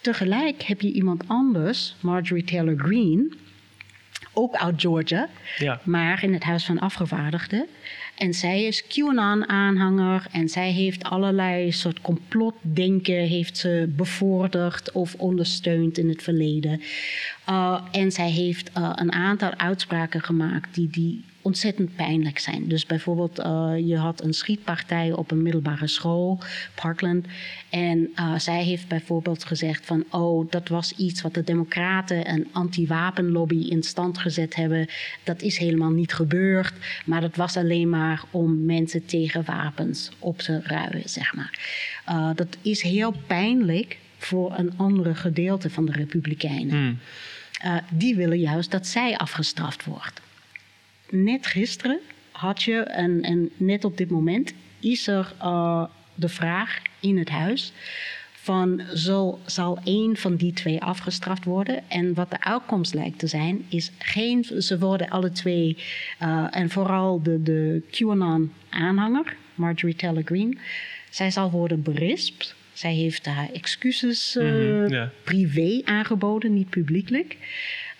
Tegelijk 0.00 0.62
heb 0.62 0.80
je 0.80 0.92
iemand 0.92 1.22
anders, 1.26 1.94
Marjorie 2.00 2.44
Taylor 2.44 2.78
Greene, 2.78 3.28
ook 4.32 4.54
uit 4.54 4.80
Georgia, 4.80 5.28
Ja. 5.58 5.80
maar 5.84 6.22
in 6.22 6.32
het 6.32 6.42
Huis 6.42 6.64
van 6.64 6.78
Afgevaardigden. 6.78 7.66
En 8.16 8.34
zij 8.34 8.64
is 8.64 8.84
QAnon-aanhanger 8.86 10.26
en 10.32 10.48
zij 10.48 10.70
heeft 10.70 11.02
allerlei 11.04 11.72
soort 11.72 12.00
complotdenken 12.00 13.14
heeft 13.14 13.56
ze 13.56 13.92
bevorderd 13.96 14.92
of 14.92 15.14
ondersteund 15.14 15.98
in 15.98 16.08
het 16.08 16.22
verleden. 16.22 16.80
Uh, 17.48 17.80
en 17.90 18.12
zij 18.12 18.30
heeft 18.30 18.70
uh, 18.78 18.92
een 18.94 19.12
aantal 19.12 19.54
uitspraken 19.56 20.22
gemaakt 20.22 20.74
die, 20.74 20.88
die 20.90 21.24
ontzettend 21.42 21.96
pijnlijk 21.96 22.38
zijn. 22.38 22.68
Dus 22.68 22.86
bijvoorbeeld, 22.86 23.38
uh, 23.38 23.72
je 23.76 23.96
had 23.96 24.22
een 24.22 24.34
schietpartij 24.34 25.12
op 25.12 25.30
een 25.30 25.42
middelbare 25.42 25.86
school, 25.86 26.38
Parkland. 26.74 27.26
En 27.70 28.10
uh, 28.16 28.38
zij 28.38 28.62
heeft 28.64 28.88
bijvoorbeeld 28.88 29.44
gezegd 29.44 29.86
van, 29.86 30.04
oh, 30.10 30.50
dat 30.50 30.68
was 30.68 30.96
iets 30.96 31.22
wat 31.22 31.34
de 31.34 31.44
democraten 31.44 32.30
een 32.30 32.48
anti-wapenlobby 32.52 33.68
in 33.68 33.82
stand 33.82 34.18
gezet 34.18 34.54
hebben. 34.54 34.88
Dat 35.24 35.42
is 35.42 35.58
helemaal 35.58 35.90
niet 35.90 36.12
gebeurd, 36.12 36.72
maar 37.04 37.20
dat 37.20 37.36
was 37.36 37.56
alleen 37.56 37.88
maar 37.88 38.22
om 38.30 38.64
mensen 38.64 39.06
tegen 39.06 39.44
wapens 39.44 40.10
op 40.18 40.38
te 40.38 40.60
ruien, 40.62 41.08
zeg 41.08 41.34
maar. 41.34 41.58
Uh, 42.08 42.30
dat 42.34 42.56
is 42.62 42.82
heel 42.82 43.14
pijnlijk 43.26 43.98
voor 44.18 44.58
een 44.58 44.72
andere 44.76 45.14
gedeelte 45.14 45.70
van 45.70 45.86
de 45.86 45.92
Republikeinen. 45.92 46.76
Hmm. 46.76 46.98
die 47.90 48.16
willen 48.16 48.38
juist 48.38 48.70
dat 48.70 48.86
zij 48.86 49.16
afgestraft 49.16 49.84
wordt 49.84 50.20
net 51.12 51.46
gisteren 51.46 51.98
had 52.32 52.62
je, 52.62 52.78
en, 52.78 53.22
en 53.22 53.50
net 53.56 53.84
op 53.84 53.96
dit 53.96 54.10
moment, 54.10 54.52
is 54.80 55.06
er 55.06 55.32
uh, 55.42 55.84
de 56.14 56.28
vraag 56.28 56.82
in 57.00 57.18
het 57.18 57.28
huis 57.28 57.72
van 58.42 58.82
zo 58.94 59.38
zal 59.46 59.78
één 59.84 60.16
van 60.16 60.36
die 60.36 60.52
twee 60.52 60.82
afgestraft 60.82 61.44
worden. 61.44 61.90
En 61.90 62.14
wat 62.14 62.30
de 62.30 62.40
uitkomst 62.40 62.94
lijkt 62.94 63.18
te 63.18 63.26
zijn, 63.26 63.64
is 63.68 63.90
geen, 63.98 64.44
ze 64.44 64.78
worden 64.78 65.08
alle 65.08 65.30
twee, 65.30 65.76
uh, 66.22 66.46
en 66.50 66.70
vooral 66.70 67.22
de, 67.22 67.42
de 67.42 67.82
QAnon-aanhanger, 67.90 69.36
Marjorie 69.54 69.96
Taylor 69.96 70.22
Greene, 70.24 70.56
zij 71.10 71.30
zal 71.30 71.50
worden 71.50 71.82
berispt. 71.82 72.54
Zij 72.72 72.94
heeft 72.94 73.26
haar 73.26 73.48
excuses 73.52 74.36
uh, 74.36 74.44
mm 74.44 74.50
-hmm, 74.50 74.88
yeah. 74.88 75.08
privé 75.24 75.80
aangeboden, 75.84 76.54
niet 76.54 76.70
publiekelijk. 76.70 77.36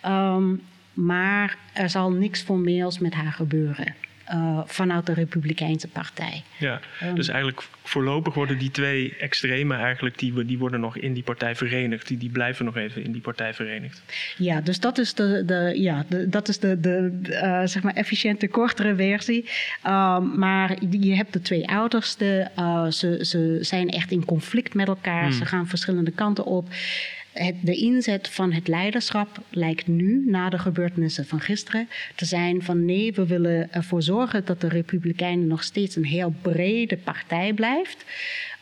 Um, 0.05 0.61
maar 0.93 1.57
er 1.73 1.89
zal 1.89 2.11
niks 2.11 2.41
formeels 2.41 2.99
met 2.99 3.13
haar 3.13 3.31
gebeuren. 3.31 3.95
Uh, 4.33 4.59
vanuit 4.65 5.05
de 5.05 5.13
Republikeinse 5.13 5.87
Partij. 5.87 6.43
Ja, 6.57 6.79
um, 7.03 7.15
dus 7.15 7.27
eigenlijk 7.27 7.63
voorlopig 7.83 8.33
worden 8.33 8.57
die 8.57 8.71
twee 8.71 9.15
extremen 9.19 9.79
eigenlijk, 9.79 10.17
die, 10.17 10.45
die 10.45 10.57
worden 10.57 10.79
nog 10.79 10.97
in 10.97 11.13
die 11.13 11.23
partij 11.23 11.55
verenigd. 11.55 12.07
Die, 12.07 12.17
die 12.17 12.29
blijven 12.29 12.65
nog 12.65 12.77
even 12.77 13.03
in 13.03 13.11
die 13.11 13.21
partij 13.21 13.53
verenigd. 13.53 14.01
Ja, 14.37 14.61
dus 14.61 14.79
dat 14.79 14.97
is 14.97 15.13
de, 15.13 15.43
de, 15.45 15.73
ja, 15.75 16.05
de, 16.09 16.29
dat 16.29 16.47
is 16.47 16.59
de, 16.59 16.79
de 16.79 17.19
uh, 17.23 17.61
zeg 17.65 17.83
maar 17.83 17.93
efficiënte, 17.93 18.47
kortere 18.47 18.95
versie. 18.95 19.49
Um, 19.87 20.37
maar 20.39 20.77
je 20.89 21.15
hebt 21.15 21.33
de 21.33 21.41
twee 21.41 21.67
ouderste. 21.67 22.51
Uh, 22.59 22.85
ze, 22.87 23.25
ze 23.25 23.57
zijn 23.61 23.89
echt 23.89 24.11
in 24.11 24.25
conflict 24.25 24.73
met 24.73 24.87
elkaar. 24.87 25.23
Hmm. 25.23 25.31
Ze 25.31 25.45
gaan 25.45 25.67
verschillende 25.67 26.11
kanten 26.11 26.45
op. 26.45 26.67
Het, 27.31 27.55
de 27.61 27.75
inzet 27.75 28.27
van 28.27 28.51
het 28.51 28.67
leiderschap 28.67 29.39
lijkt 29.49 29.87
nu, 29.87 30.23
na 30.25 30.49
de 30.49 30.57
gebeurtenissen 30.57 31.25
van 31.25 31.39
gisteren, 31.39 31.89
te 32.15 32.25
zijn 32.25 32.63
van 32.63 32.85
nee, 32.85 33.13
we 33.13 33.25
willen 33.25 33.73
ervoor 33.73 34.01
zorgen 34.01 34.45
dat 34.45 34.61
de 34.61 34.67
Republikeinen 34.67 35.47
nog 35.47 35.63
steeds 35.63 35.95
een 35.95 36.05
heel 36.05 36.33
brede 36.41 36.97
partij 36.97 37.53
blijft. 37.53 38.05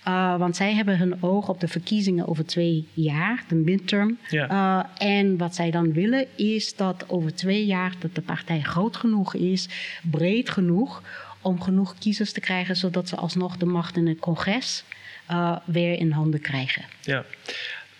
Uh, 0.07 0.37
want 0.37 0.55
zij 0.55 0.73
hebben 0.73 0.97
hun 0.97 1.23
oog 1.23 1.49
op 1.49 1.59
de 1.59 1.67
verkiezingen 1.67 2.27
over 2.27 2.45
twee 2.45 2.87
jaar, 2.93 3.43
de 3.47 3.55
midterm. 3.55 4.17
Ja. 4.29 4.49
Uh, 4.97 5.07
en 5.07 5.37
wat 5.37 5.55
zij 5.55 5.71
dan 5.71 5.93
willen 5.93 6.25
is 6.35 6.75
dat 6.75 7.05
over 7.07 7.35
twee 7.35 7.65
jaar 7.65 7.93
dat 7.99 8.15
de 8.15 8.21
partij 8.21 8.61
groot 8.61 8.95
genoeg 8.95 9.35
is, 9.35 9.67
breed 10.11 10.49
genoeg, 10.49 11.03
om 11.41 11.61
genoeg 11.61 11.97
kiezers 11.97 12.31
te 12.31 12.39
krijgen, 12.39 12.75
zodat 12.75 13.09
ze 13.09 13.15
alsnog 13.15 13.57
de 13.57 13.65
macht 13.65 13.97
in 13.97 14.07
het 14.07 14.19
congres 14.19 14.83
uh, 15.31 15.57
weer 15.65 15.99
in 15.99 16.11
handen 16.11 16.41
krijgen. 16.41 16.83
Ja. 17.01 17.25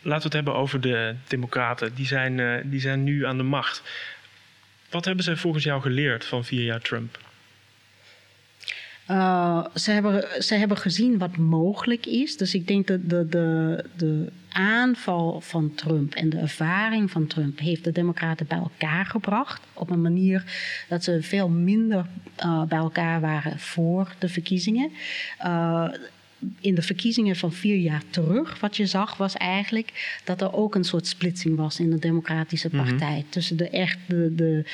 Laten 0.02 0.30
we 0.30 0.38
het 0.38 0.46
hebben 0.46 0.56
over 0.56 0.82
de 0.82 1.16
Democraten. 1.28 1.96
Die 1.96 2.06
zijn, 2.06 2.38
uh, 2.38 2.56
die 2.64 2.80
zijn 2.80 3.04
nu 3.04 3.26
aan 3.26 3.38
de 3.38 3.44
macht. 3.44 3.82
Wat 4.90 5.06
hebben 5.06 5.24
zij 5.24 5.36
volgens 5.36 5.64
jou 5.64 5.82
geleerd 5.82 6.26
van 6.26 6.46
vier 6.46 6.64
jaar 6.64 6.82
Trump? 6.82 7.20
Uh, 9.12 9.66
ze, 9.76 9.92
hebben, 9.92 10.44
ze 10.44 10.56
hebben 10.56 10.78
gezien 10.78 11.18
wat 11.18 11.38
mogelijk 11.38 12.06
is. 12.06 12.38
Dus 12.38 12.54
ik 12.54 12.68
denk 12.68 12.88
dat 12.88 13.10
de, 13.10 13.28
de, 13.30 13.86
de 13.98 14.32
aanval 14.50 15.42
van 15.42 15.76
Trump 15.76 16.14
en 16.14 16.30
de 16.30 16.38
ervaring 16.38 17.12
van 17.12 17.28
Trump 17.28 17.60
heeft 17.60 17.84
de 17.84 17.92
Democraten 17.92 18.48
bij 18.48 18.58
elkaar 18.58 19.06
gebracht. 19.06 19.62
Op 19.74 19.90
een 19.90 20.02
manier 20.02 20.44
dat 20.90 21.04
ze 21.04 21.22
veel 21.22 21.50
minder 21.50 22.06
uh, 22.46 22.64
bij 22.64 22.78
elkaar 22.78 23.22
waren 23.22 23.60
voor 23.60 24.14
de 24.20 24.30
verkiezingen. 24.30 24.92
In 26.60 26.76
de 26.76 26.82
verkiezingen 26.82 27.36
van 27.36 27.54
vier 27.54 27.78
jaar 27.78 28.04
terug, 28.10 28.60
wat 28.60 28.78
je 28.78 28.86
zag, 28.86 29.18
was 29.18 29.34
eigenlijk 29.34 30.20
dat 30.24 30.42
er 30.42 30.54
ook 30.54 30.76
een 30.76 30.84
soort 30.84 31.08
splitsing 31.08 31.56
was 31.56 31.80
in 31.80 31.90
de 31.90 32.00
Democratische 32.00 32.70
mhm. 32.72 32.86
Partij. 32.86 33.10
Mm 33.10 33.16
-hmm. 33.16 33.30
Tussen 33.30 33.58
de 33.58 33.70
echt 33.70 33.98
de, 34.08 34.36
de, 34.36 34.66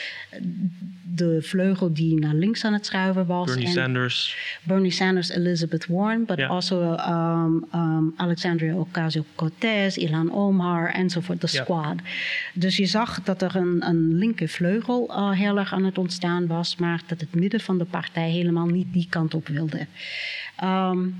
de 1.16 1.42
vleugel 1.42 1.94
die 1.94 2.20
naar 2.20 2.34
links 2.34 2.66
aan 2.66 2.74
het 2.74 2.86
schuiven 2.86 3.26
was. 3.26 3.46
Bernie 3.46 3.66
en 3.66 3.72
Sanders. 3.72 4.38
Bernie 4.64 4.92
Sanders, 4.92 5.30
Elizabeth 5.30 5.86
Warren, 5.86 6.26
but 6.26 6.38
yeah. 6.38 6.50
also 6.50 6.82
um, 6.94 7.66
um, 7.74 8.14
Alexandria 8.18 8.76
Ocasio-Cortez, 8.76 9.98
Ilhan 9.98 10.32
Omar 10.32 10.90
enzovoort, 10.90 11.42
de 11.42 11.48
squad. 11.48 11.96
Yeah. 11.96 12.14
Dus 12.54 12.78
je 12.78 12.86
zag 12.86 13.24
dat 13.24 13.42
er 13.42 13.56
een, 13.56 13.88
een 13.88 14.18
linker 14.18 14.48
vleugel 14.48 15.10
uh, 15.10 15.32
heel 15.32 15.58
erg 15.58 15.74
aan 15.74 15.86
het 15.86 15.98
ontstaan 15.98 16.48
was, 16.48 16.76
maar 16.76 17.02
dat 17.08 17.20
het 17.20 17.36
midden 17.36 17.60
van 17.60 17.78
de 17.78 17.86
partij 17.86 18.30
helemaal 18.30 18.66
niet 18.66 18.94
die 18.94 19.08
kant 19.10 19.34
op 19.34 19.48
wilde. 19.48 19.88
Um, 20.64 21.16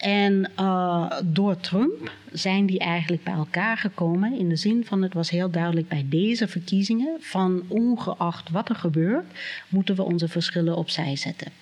en 0.00 0.50
uh, 0.60 1.12
door 1.24 1.60
Trump 1.60 2.12
zijn 2.32 2.66
die 2.66 2.78
eigenlijk 2.78 3.24
bij 3.24 3.34
elkaar 3.34 3.76
gekomen 3.76 4.38
in 4.38 4.48
de 4.48 4.56
zin 4.56 4.84
van 4.84 5.02
het 5.02 5.14
was 5.14 5.30
heel 5.30 5.50
duidelijk 5.50 5.88
bij 5.88 6.06
deze 6.08 6.48
verkiezingen 6.48 7.16
van 7.20 7.62
ongeacht 7.68 8.50
wat 8.50 8.68
er 8.68 8.74
gebeurt, 8.74 9.24
moeten 9.68 9.94
we 9.94 10.02
onze 10.02 10.28
verschillen 10.28 10.76
opzij 10.76 11.16
zetten. 11.16 11.52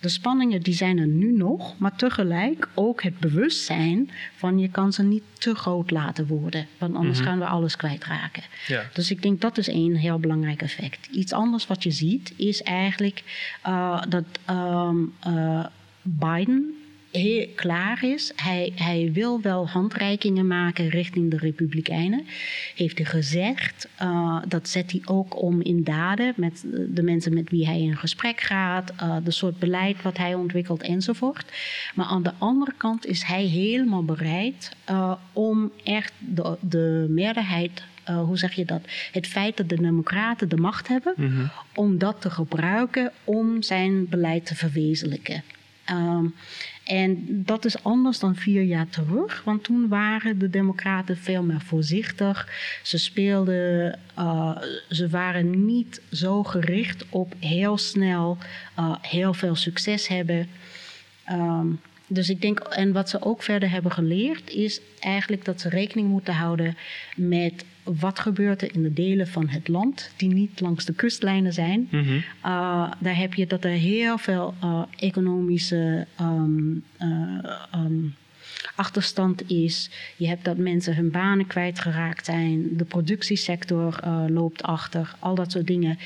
De 0.00 0.08
spanningen 0.08 0.62
die 0.62 0.74
zijn 0.74 0.98
er 0.98 1.06
nu 1.06 1.36
nog, 1.36 1.78
maar 1.78 1.96
tegelijk 1.96 2.68
ook 2.74 3.02
het 3.02 3.18
bewustzijn 3.18 4.10
van 4.36 4.58
je 4.58 4.70
kan 4.70 4.92
ze 4.92 5.02
niet 5.02 5.22
te 5.32 5.54
groot 5.54 5.90
laten 5.90 6.26
worden, 6.26 6.66
want 6.78 6.94
anders 6.94 7.18
mm 7.18 7.24
-hmm. 7.24 7.32
gaan 7.32 7.40
we 7.40 7.46
alles 7.46 7.76
kwijtraken. 7.76 8.42
Ja. 8.66 8.82
Dus 8.92 9.10
ik 9.10 9.22
denk 9.22 9.40
dat 9.40 9.58
is 9.58 9.68
één 9.68 9.94
heel 9.94 10.18
belangrijk 10.18 10.62
effect. 10.62 11.06
Iets 11.06 11.32
anders 11.32 11.66
wat 11.66 11.82
je 11.82 11.90
ziet 11.90 12.32
is 12.36 12.62
eigenlijk 12.62 13.22
uh, 13.66 14.02
dat 14.08 14.24
um, 14.50 15.14
uh, 15.26 15.66
Biden 16.02 16.79
heel 17.10 17.46
klaar 17.54 18.04
is. 18.04 18.32
Hij, 18.36 18.72
hij 18.76 19.10
wil 19.12 19.40
wel 19.40 19.68
handreikingen 19.68 20.46
maken 20.46 20.88
richting 20.88 21.30
de 21.30 21.36
Republikeinen. 21.36 22.26
Heeft 22.74 22.98
hij 22.98 23.06
gezegd. 23.06 23.88
Uh, 24.02 24.42
dat 24.48 24.68
zet 24.68 24.90
hij 24.90 25.00
ook 25.04 25.42
om 25.42 25.60
in 25.60 25.84
daden 25.84 26.32
met 26.36 26.64
de 26.88 27.02
mensen 27.02 27.34
met 27.34 27.50
wie 27.50 27.66
hij 27.66 27.80
in 27.80 27.96
gesprek 27.96 28.40
gaat. 28.40 28.92
Uh, 29.02 29.16
de 29.24 29.30
soort 29.30 29.58
beleid 29.58 30.02
wat 30.02 30.16
hij 30.16 30.34
ontwikkelt 30.34 30.82
enzovoort. 30.82 31.52
Maar 31.94 32.06
aan 32.06 32.22
de 32.22 32.32
andere 32.38 32.72
kant 32.76 33.06
is 33.06 33.22
hij 33.22 33.44
helemaal 33.44 34.04
bereid 34.04 34.76
uh, 34.90 35.12
om 35.32 35.72
echt 35.84 36.12
de, 36.18 36.56
de 36.60 37.06
meerderheid 37.08 37.82
uh, 38.10 38.22
hoe 38.22 38.38
zeg 38.38 38.52
je 38.52 38.64
dat? 38.64 38.80
Het 39.12 39.26
feit 39.26 39.56
dat 39.56 39.68
de 39.68 39.80
Democraten 39.80 40.48
de 40.48 40.56
macht 40.56 40.88
hebben, 40.88 41.14
mm 41.16 41.26
-hmm. 41.26 41.50
om 41.74 41.98
dat 41.98 42.20
te 42.20 42.30
gebruiken 42.30 43.12
om 43.24 43.62
zijn 43.62 44.08
beleid 44.08 44.46
te 44.46 44.54
verwezenlijken. 44.54 45.42
Um, 45.90 46.34
en 46.90 47.26
dat 47.28 47.64
is 47.64 47.82
anders 47.82 48.18
dan 48.18 48.36
vier 48.36 48.62
jaar 48.62 48.88
terug, 48.88 49.42
want 49.44 49.64
toen 49.64 49.88
waren 49.88 50.38
de 50.38 50.50
Democraten 50.50 51.16
veel 51.16 51.42
meer 51.42 51.60
voorzichtig. 51.60 52.48
Ze 52.82 52.98
speelden, 52.98 53.98
uh, 54.18 54.56
ze 54.88 55.08
waren 55.08 55.66
niet 55.66 56.00
zo 56.12 56.42
gericht 56.42 57.04
op 57.08 57.34
heel 57.38 57.78
snel 57.78 58.38
uh, 58.78 58.94
heel 59.00 59.34
veel 59.34 59.54
succes 59.54 60.08
hebben. 60.08 60.48
Um, 61.30 61.80
dus 62.12 62.30
ik 62.30 62.40
denk, 62.40 62.58
en 62.58 62.92
wat 62.92 63.08
ze 63.08 63.22
ook 63.22 63.42
verder 63.42 63.70
hebben 63.70 63.92
geleerd, 63.92 64.50
is 64.50 64.80
eigenlijk 65.00 65.44
dat 65.44 65.60
ze 65.60 65.68
rekening 65.68 66.08
moeten 66.08 66.34
houden 66.34 66.76
met 67.16 67.64
wat 67.82 68.18
gebeurt 68.18 68.62
er 68.62 68.74
in 68.74 68.82
de 68.82 68.92
delen 68.92 69.28
van 69.28 69.48
het 69.48 69.68
land 69.68 70.10
die 70.16 70.28
niet 70.34 70.60
langs 70.60 70.84
de 70.84 70.94
kustlijnen 70.94 71.52
zijn. 71.52 71.88
Mm 71.90 72.02
-hmm. 72.02 72.16
uh, 72.16 72.92
daar 72.98 73.16
heb 73.16 73.34
je 73.34 73.46
dat 73.46 73.64
er 73.64 73.70
heel 73.70 74.18
veel 74.18 74.54
uh, 74.64 74.82
economische 74.96 76.06
um, 76.20 76.84
uh, 77.02 77.38
um, 77.74 78.14
achterstand 78.74 79.50
is. 79.50 79.90
Je 80.16 80.28
hebt 80.28 80.44
dat 80.44 80.56
mensen 80.56 80.94
hun 80.94 81.10
banen 81.10 81.46
kwijtgeraakt 81.46 82.24
zijn. 82.24 82.76
De 82.76 82.84
productiesector 82.84 84.00
loopt 84.28 84.62
achter. 84.62 85.14
Al 85.18 85.34
dat 85.34 85.52
soort 85.52 85.66
dingen. 85.66 85.98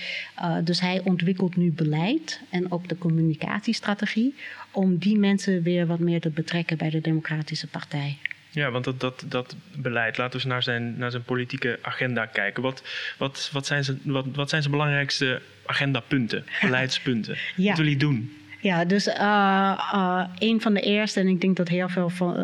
dus 0.65 0.81
hij 0.81 1.01
ontwikkelt 1.05 1.57
nu 1.57 1.73
beleid 1.73 2.41
en 2.51 2.73
ook 2.73 2.89
de 2.89 2.99
communicatiestrategie 2.99 4.35
om 4.71 4.99
die 4.99 5.19
mensen 5.19 5.63
weer 5.63 5.87
wat 5.87 5.99
meer 5.99 6.21
te 6.21 6.31
betrekken 6.31 6.77
bij 6.77 6.91
de 6.91 7.01
Democratische 7.01 7.67
Partij. 7.67 8.19
Ja, 8.51 8.71
want 8.71 8.85
dat, 8.85 9.01
dat, 9.01 9.25
dat 9.29 9.57
beleid, 9.77 10.17
laten 10.17 10.33
we 10.33 10.45
eens 10.45 10.53
naar 10.53 10.63
zijn, 10.63 10.99
naar 10.99 11.11
zijn 11.11 11.23
politieke 11.23 11.79
agenda 11.83 12.27
kijken. 12.27 12.63
Wat, 12.63 12.83
wat, 13.19 13.51
wat, 13.53 13.67
zijn, 13.67 13.85
zijn, 13.85 14.01
wat, 14.03 14.27
wat 14.33 14.49
zijn 14.49 14.63
zijn 14.63 14.75
belangrijkste 14.75 15.43
agendapunten, 15.67 16.45
beleidspunten? 16.61 17.37
ja. 17.57 17.69
Wat 17.69 17.77
wil 17.77 17.87
hij 17.87 17.97
doen? 17.97 18.44
Ja, 18.65 18.85
dus 18.85 19.07
uh, 19.07 20.25
een 20.39 20.61
van 20.61 20.75
de 20.75 20.81
eerste, 20.81 21.21
en 21.21 21.29
ik 21.29 21.41
denk 21.41 21.57
dat 21.57 21.69
heel 21.69 21.89
veel 21.89 22.09
van 22.11 22.37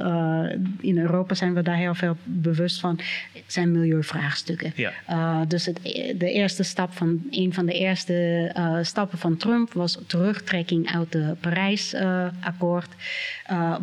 in 0.80 0.98
Europa 0.98 1.34
zijn 1.34 1.54
we 1.54 1.62
daar 1.62 1.76
heel 1.76 1.94
veel 1.94 2.16
bewust 2.24 2.80
van, 2.80 3.00
zijn 3.46 3.72
milieuvraagstukken. 3.72 4.72
Ja. 4.74 5.44
dus 5.44 5.66
het, 5.66 5.80
de 6.16 6.32
eerste 6.32 6.62
stap 6.62 6.92
van 6.92 7.22
een 7.30 7.54
van 7.54 7.66
de 7.66 7.72
eerste 7.72 8.50
stappen 8.82 9.18
van 9.18 9.36
Trump 9.36 9.72
was 9.72 9.98
terugtrekking 10.06 10.92
uit 10.94 11.12
het 11.12 11.40
Parijsakkoord. 11.40 12.90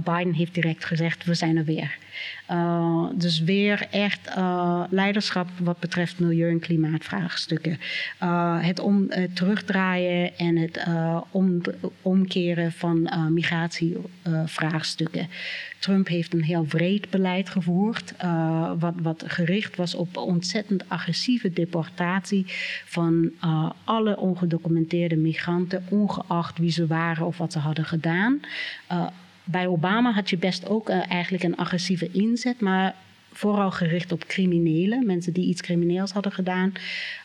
Biden 0.03 0.34
heeft 0.34 0.53
direct 0.53 0.86
gezegd: 0.86 1.25
we 1.25 1.34
zijn 1.34 1.58
er 1.58 1.65
weer. 1.65 1.98
Uh, 2.52 3.06
dus 3.14 3.40
weer 3.40 3.88
echt 3.92 4.30
uh, 4.38 4.84
leiderschap 4.90 5.50
wat 5.60 5.80
betreft 5.80 6.20
milieu- 6.20 6.50
en 6.50 6.60
klimaatvraagstukken. 6.60 7.80
Uh, 8.24 8.66
het, 8.66 8.80
om, 8.80 9.10
terugdraaien 9.34 10.38
en 10.38 10.56
het 10.56 10.86
om, 11.32 11.62
omkeren 12.02 12.72
van 12.72 13.10
migratievraagstukken. 13.30 15.28
Trump 15.80 16.08
heeft 16.08 16.34
een 16.34 16.44
heel 16.44 16.64
breed 16.64 17.10
beleid 17.10 17.50
gevoerd, 17.50 18.14
wat, 18.80 18.94
wat 19.02 19.24
gericht 19.28 19.76
was 19.76 19.96
op 19.96 20.18
ontzettend 20.18 20.90
agressieve 20.90 21.54
deportatie 21.54 22.46
van 22.86 23.32
alle 23.84 24.18
ongedocumenteerde 24.18 25.16
migranten, 25.16 25.86
ongeacht 25.90 26.58
wie 26.58 26.72
ze 26.72 26.88
waren 26.88 27.26
of 27.26 27.38
wat 27.38 27.52
ze 27.52 27.60
hadden 27.60 27.86
gedaan 27.86 28.40
bij 29.48 29.68
Obama 29.68 30.12
had 30.12 30.30
je 30.30 30.38
best 30.38 30.68
ook 30.68 30.89
uh, 30.89 31.12
eigenlijk 31.12 31.44
een 31.44 31.58
agressieve 31.58 32.12
inzet, 32.12 32.60
maar 32.60 32.96
vooral 33.32 33.72
gericht 33.72 34.12
op 34.12 34.25
criminelen, 34.25 35.06
mensen 35.06 35.34
die 35.34 35.48
iets 35.48 35.62
crimineels 35.62 36.12
hadden 36.12 36.32
gedaan. 36.32 36.72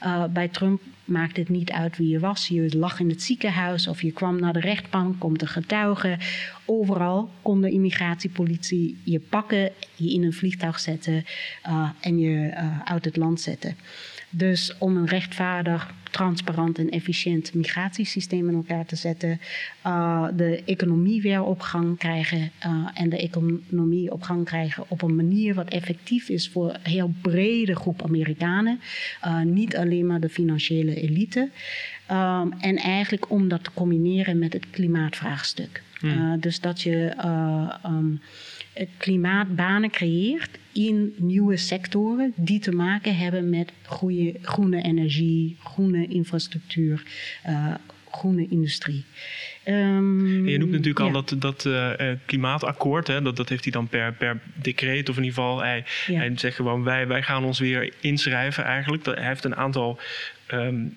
Uh, 0.02 0.24
bij 0.24 0.48
Trump 0.48 0.80
maakte 1.04 1.40
het 1.40 1.48
niet 1.48 1.70
uit 1.70 1.96
wie 1.96 2.08
je 2.08 2.18
was. 2.18 2.48
Je 2.48 2.78
lag 2.78 3.00
in 3.00 3.08
het 3.08 3.22
ziekenhuis 3.22 3.88
of 3.88 4.02
je 4.02 4.12
kwam 4.12 4.40
naar 4.40 4.52
de 4.52 4.60
rechtbank, 4.60 5.18
komt 5.18 5.38
te 5.38 5.46
getuigen. 5.46 6.18
Overal 6.64 7.30
kon 7.42 7.60
de 7.60 7.70
immigratiepolitie 7.70 8.98
je 9.04 9.20
pakken, 9.20 9.70
je 9.94 10.12
in 10.12 10.24
een 10.24 10.32
vliegtuig 10.32 10.80
zetten 10.80 11.24
uh, 11.66 11.88
en 12.00 12.18
je 12.18 12.54
uit 12.84 13.04
het 13.04 13.16
land 13.16 13.40
zetten. 13.40 13.76
Dus 14.30 14.74
om 14.78 14.96
een 14.96 15.08
rechtvaardig, 15.08 15.94
transparant 16.12 16.78
en 16.78 16.90
efficiënt 16.90 17.54
migratiesysteem 17.54 18.48
in 18.48 18.54
elkaar 18.54 18.86
te 18.86 18.96
zetten, 18.96 19.40
uh, 19.86 20.26
de 20.36 20.62
economie 20.64 21.22
weer 21.22 21.42
op 21.42 21.60
gang 21.60 21.98
krijgen 21.98 22.50
uh, 22.66 22.88
en 22.94 23.08
de 23.08 23.18
economie 23.18 24.12
op 24.12 24.22
gang 24.22 24.44
krijgen 24.44 24.84
op 24.88 25.02
een 25.02 25.16
manier 25.16 25.54
wat 25.54 25.68
effectief 25.68 26.28
is 26.28 26.48
voor 26.48 26.68
een 26.68 26.90
heel 26.90 27.12
brede 27.20 27.76
groep 27.76 28.02
Amerikanen, 28.02 28.80
uh, 29.24 29.40
niet 29.40 29.76
alleen 29.76 30.06
maar 30.06 30.20
de 30.20 30.28
financiële 30.28 30.94
elite. 30.94 31.50
Um, 32.10 32.52
en 32.52 32.76
eigenlijk 32.76 33.30
om 33.30 33.48
dat 33.48 33.64
te 33.64 33.70
combineren 33.74 34.38
met 34.38 34.52
het 34.52 34.70
klimaatvraagstuk. 34.70 35.82
Hmm. 35.98 36.40
dus 36.40 36.60
dat 36.60 36.80
je 36.80 37.12
um, 37.86 38.20
klimaatbanen 38.96 39.90
creëert 39.90 40.58
in 40.72 41.14
nieuwe 41.16 41.56
sectoren 41.56 42.32
die 42.36 42.58
te 42.58 42.72
maken 42.72 43.16
hebben 43.16 43.50
met 43.50 43.72
goede, 43.84 44.34
groene 44.42 44.82
energie, 44.82 45.56
groene 45.62 46.06
infrastructuur, 46.06 47.02
uh, 47.46 47.74
groene 48.10 48.46
industrie. 48.48 49.04
Um, 49.68 50.48
je 50.48 50.58
noemt 50.58 50.70
natuurlijk 50.70 51.00
al 51.00 51.12
dat, 51.12 51.34
dat 51.38 51.64
uh, 51.64 51.90
klimaatakkoord, 52.26 53.06
hè, 53.06 53.22
dat, 53.22 53.36
dat 53.36 53.48
heeft 53.48 53.62
hij 53.62 53.72
dan 53.72 53.88
per, 53.88 54.12
per 54.12 54.40
decreet 54.54 55.08
of 55.08 55.16
in 55.16 55.24
ieder 55.24 55.38
geval, 55.38 55.58
hij, 55.58 55.84
ja. 56.06 56.18
hij 56.18 56.32
zegt 56.36 56.56
gewoon 56.56 56.84
wij, 56.84 57.06
wij 57.06 57.22
gaan 57.22 57.44
ons 57.44 57.58
weer 57.58 57.92
inschrijven 58.00 58.64
eigenlijk. 58.64 59.04
hij 59.04 59.26
heeft 59.26 59.44
een 59.44 59.56
aantal 59.56 60.00
um, 60.52 60.96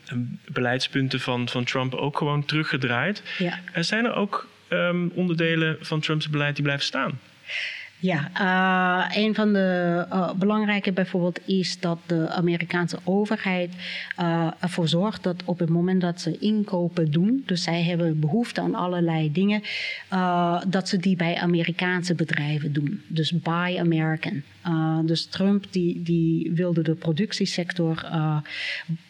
beleidspunten 0.52 1.20
van, 1.20 1.50
van 1.50 1.64
Trump 1.64 1.94
ook 1.94 2.18
gewoon 2.18 2.46
teruggedraaid. 2.46 3.24
Ja. 3.38 3.60
Er 3.74 3.84
zijn 3.84 4.06
er 4.06 4.14
ook 4.14 4.50
um, 4.70 5.12
onderdelen 5.14 5.78
van 5.80 6.00
Trumps 6.00 6.30
beleid 6.30 6.56
die 6.56 6.64
blijven 6.64 6.86
staan? 6.86 7.20
Ja, 8.00 8.30
uh, 8.40 9.24
een 9.24 9.36
van 9.36 9.54
de 9.54 10.06
uh, 10.10 10.32
belangrijke 10.34 10.92
bijvoorbeeld 10.92 11.40
is 11.48 11.80
dat 11.80 11.98
de 12.06 12.30
Amerikaanse 12.30 12.98
overheid 13.04 13.74
uh, 14.20 14.52
ervoor 14.60 14.88
zorgt 14.88 15.24
dat 15.24 15.44
op 15.46 15.60
het 15.60 15.70
moment 15.70 16.02
dat 16.02 16.22
ze 16.22 16.38
inkopen 16.40 17.12
doen, 17.12 17.44
dus 17.46 17.64
zij 17.64 17.84
hebben 17.84 18.20
behoefte 18.20 18.62
aan 18.62 18.76
allerlei 18.76 19.32
dingen, 19.32 19.62
dat 20.68 20.90
ze 20.90 20.98
die 20.98 21.16
bij 21.16 21.38
Amerikaanse 21.38 22.16
bedrijven 22.16 22.74
doen. 22.74 23.02
Dus 23.08 23.32
buy 23.32 23.78
American. 23.80 24.44
Dus 25.06 25.26
Trump 25.26 25.66
die, 25.72 26.02
die 26.04 26.52
wilde 26.54 26.82
de 26.82 26.96
productiesector 26.96 28.06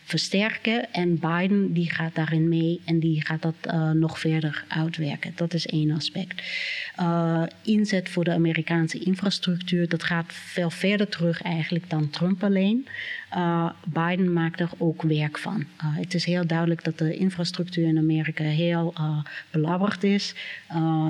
versterken. 0.03 0.93
En 0.93 1.19
Biden 1.19 1.73
die 1.73 1.89
gaat 1.89 2.15
daarin 2.15 2.49
mee 2.49 2.81
en 2.85 2.99
die 2.99 3.25
gaat 3.25 3.41
dat 3.41 3.55
uh, 3.67 3.91
nog 3.91 4.19
verder 4.19 4.65
uitwerken. 4.67 5.31
Dat 5.35 5.53
is 5.53 5.65
één 5.65 5.91
aspect. 5.91 6.41
Inzet 7.63 8.09
voor 8.09 8.23
de 8.23 8.33
Amerikaanse 8.33 8.99
infrastructuur, 8.99 9.89
dat 9.89 10.03
gaat 10.03 10.33
veel 10.33 10.69
verder 10.69 11.07
terug 11.07 11.41
eigenlijk 11.41 11.89
dan 11.89 12.09
Trump 12.09 12.43
alleen. 12.43 12.87
Uh, 13.35 13.69
Biden 13.85 14.33
maakt 14.33 14.59
er 14.59 14.69
ook 14.77 15.01
werk 15.01 15.37
van. 15.37 15.59
Uh, 15.59 15.65
het 15.77 16.13
is 16.13 16.25
heel 16.25 16.47
duidelijk 16.47 16.83
dat 16.83 16.97
de 16.97 17.15
infrastructuur 17.15 17.87
in 17.87 17.97
Amerika 17.97 18.43
heel 18.43 18.93
uh, 18.99 19.17
belabberd 19.51 20.03
is. 20.03 20.35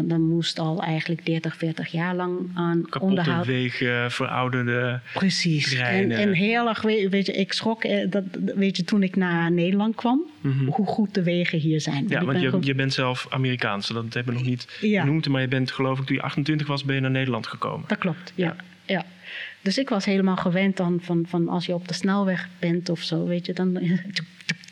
dan 0.03 0.21
moest 0.21 0.59
al 0.59 0.83
eigenlijk 0.83 1.25
30, 1.25 1.57
40 1.57 1.91
jaar 1.91 2.15
lang 2.15 2.49
aan 2.53 2.81
Kapotte 2.81 3.05
onderhoud. 3.05 3.45
wegen, 3.45 4.11
verouderde 4.11 4.99
Precies. 5.13 5.73
En, 5.73 6.11
en, 6.11 6.33
heel 6.33 6.67
erg, 6.67 6.81
weet 6.81 7.25
je, 7.25 7.33
ik 7.33 7.53
schrok 7.53 7.81
dat, 8.09 8.23
weet 8.55 8.77
je, 8.77 8.83
toen 8.83 9.03
ik 9.03 9.15
naar 9.15 9.51
Nederland 9.51 9.95
kwam, 9.95 10.21
mm 10.41 10.51
-hmm. 10.51 10.67
hoe 10.67 10.85
goed 10.85 11.13
de 11.13 11.23
wegen 11.23 11.59
hier 11.59 11.81
zijn. 11.81 12.05
Ja, 12.07 12.25
want 12.25 12.41
je, 12.41 12.57
je, 12.61 12.75
bent 12.75 12.93
zelf 12.93 13.27
Amerikaans, 13.29 13.87
dat 13.87 14.13
hebben 14.13 14.33
we 14.33 14.39
nog 14.39 14.49
niet 14.49 14.67
ja. 14.81 15.01
genoemd. 15.01 15.29
Maar 15.29 15.41
je 15.41 15.47
bent 15.47 15.71
geloof 15.71 15.99
ik 15.99 16.05
toen 16.05 16.15
je 16.15 16.21
28 16.21 16.67
was, 16.67 16.83
ben 16.83 16.95
je 16.95 17.01
naar 17.01 17.11
Nederland 17.11 17.47
gekomen. 17.47 17.87
Dat 17.87 17.97
klopt, 17.97 18.31
ja. 18.35 18.55
ja. 18.85 19.05
Dus 19.65 19.77
ik 19.77 19.89
was 19.89 20.05
helemaal 20.05 20.35
gewend 20.35 20.77
dan 20.77 20.99
van, 21.01 21.25
van 21.27 21.49
als 21.49 21.65
je 21.65 21.73
op 21.73 21.87
de 21.87 21.93
snelweg 21.93 22.49
bent 22.59 22.89
of 22.89 23.01
zo, 23.01 23.25
weet 23.25 23.45
je, 23.45 23.53
dan. 23.53 23.79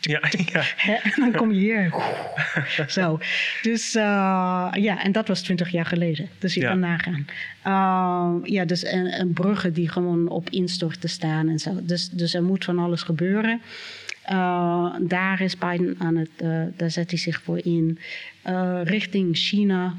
Ja, 0.01 0.21
ja. 0.53 0.63
En 0.85 1.13
dan 1.15 1.31
kom 1.31 1.51
je 1.51 1.59
hier. 1.59 1.93
zo. 2.87 3.19
Dus 3.61 3.95
uh, 3.95 4.01
ja, 4.73 5.03
en 5.03 5.11
dat 5.11 5.27
was 5.27 5.41
twintig 5.41 5.69
jaar 5.69 5.85
geleden. 5.85 6.29
Dus 6.39 6.53
je 6.53 6.61
ja. 6.61 6.69
kan 6.69 6.79
nagaan. 6.79 7.25
Uh, 7.67 8.51
ja, 8.51 8.65
dus 8.65 8.83
en, 8.83 9.05
en 9.05 9.33
bruggen 9.33 9.73
die 9.73 9.89
gewoon 9.89 10.27
op 10.29 10.49
instorten 10.49 11.09
staan 11.09 11.49
en 11.49 11.59
zo. 11.59 11.79
Dus, 11.81 12.09
dus 12.09 12.33
er 12.33 12.43
moet 12.43 12.63
van 12.63 12.79
alles 12.79 13.01
gebeuren. 13.01 13.61
Uh, 14.31 14.95
daar 14.99 15.41
is 15.41 15.57
Biden 15.57 15.95
aan 15.99 16.15
het, 16.15 16.29
uh, 16.43 16.63
daar 16.75 16.91
zet 16.91 17.09
hij 17.09 17.19
zich 17.19 17.41
voor 17.41 17.65
in. 17.65 17.99
Uh, 18.47 18.79
richting 18.83 19.37
China, 19.37 19.93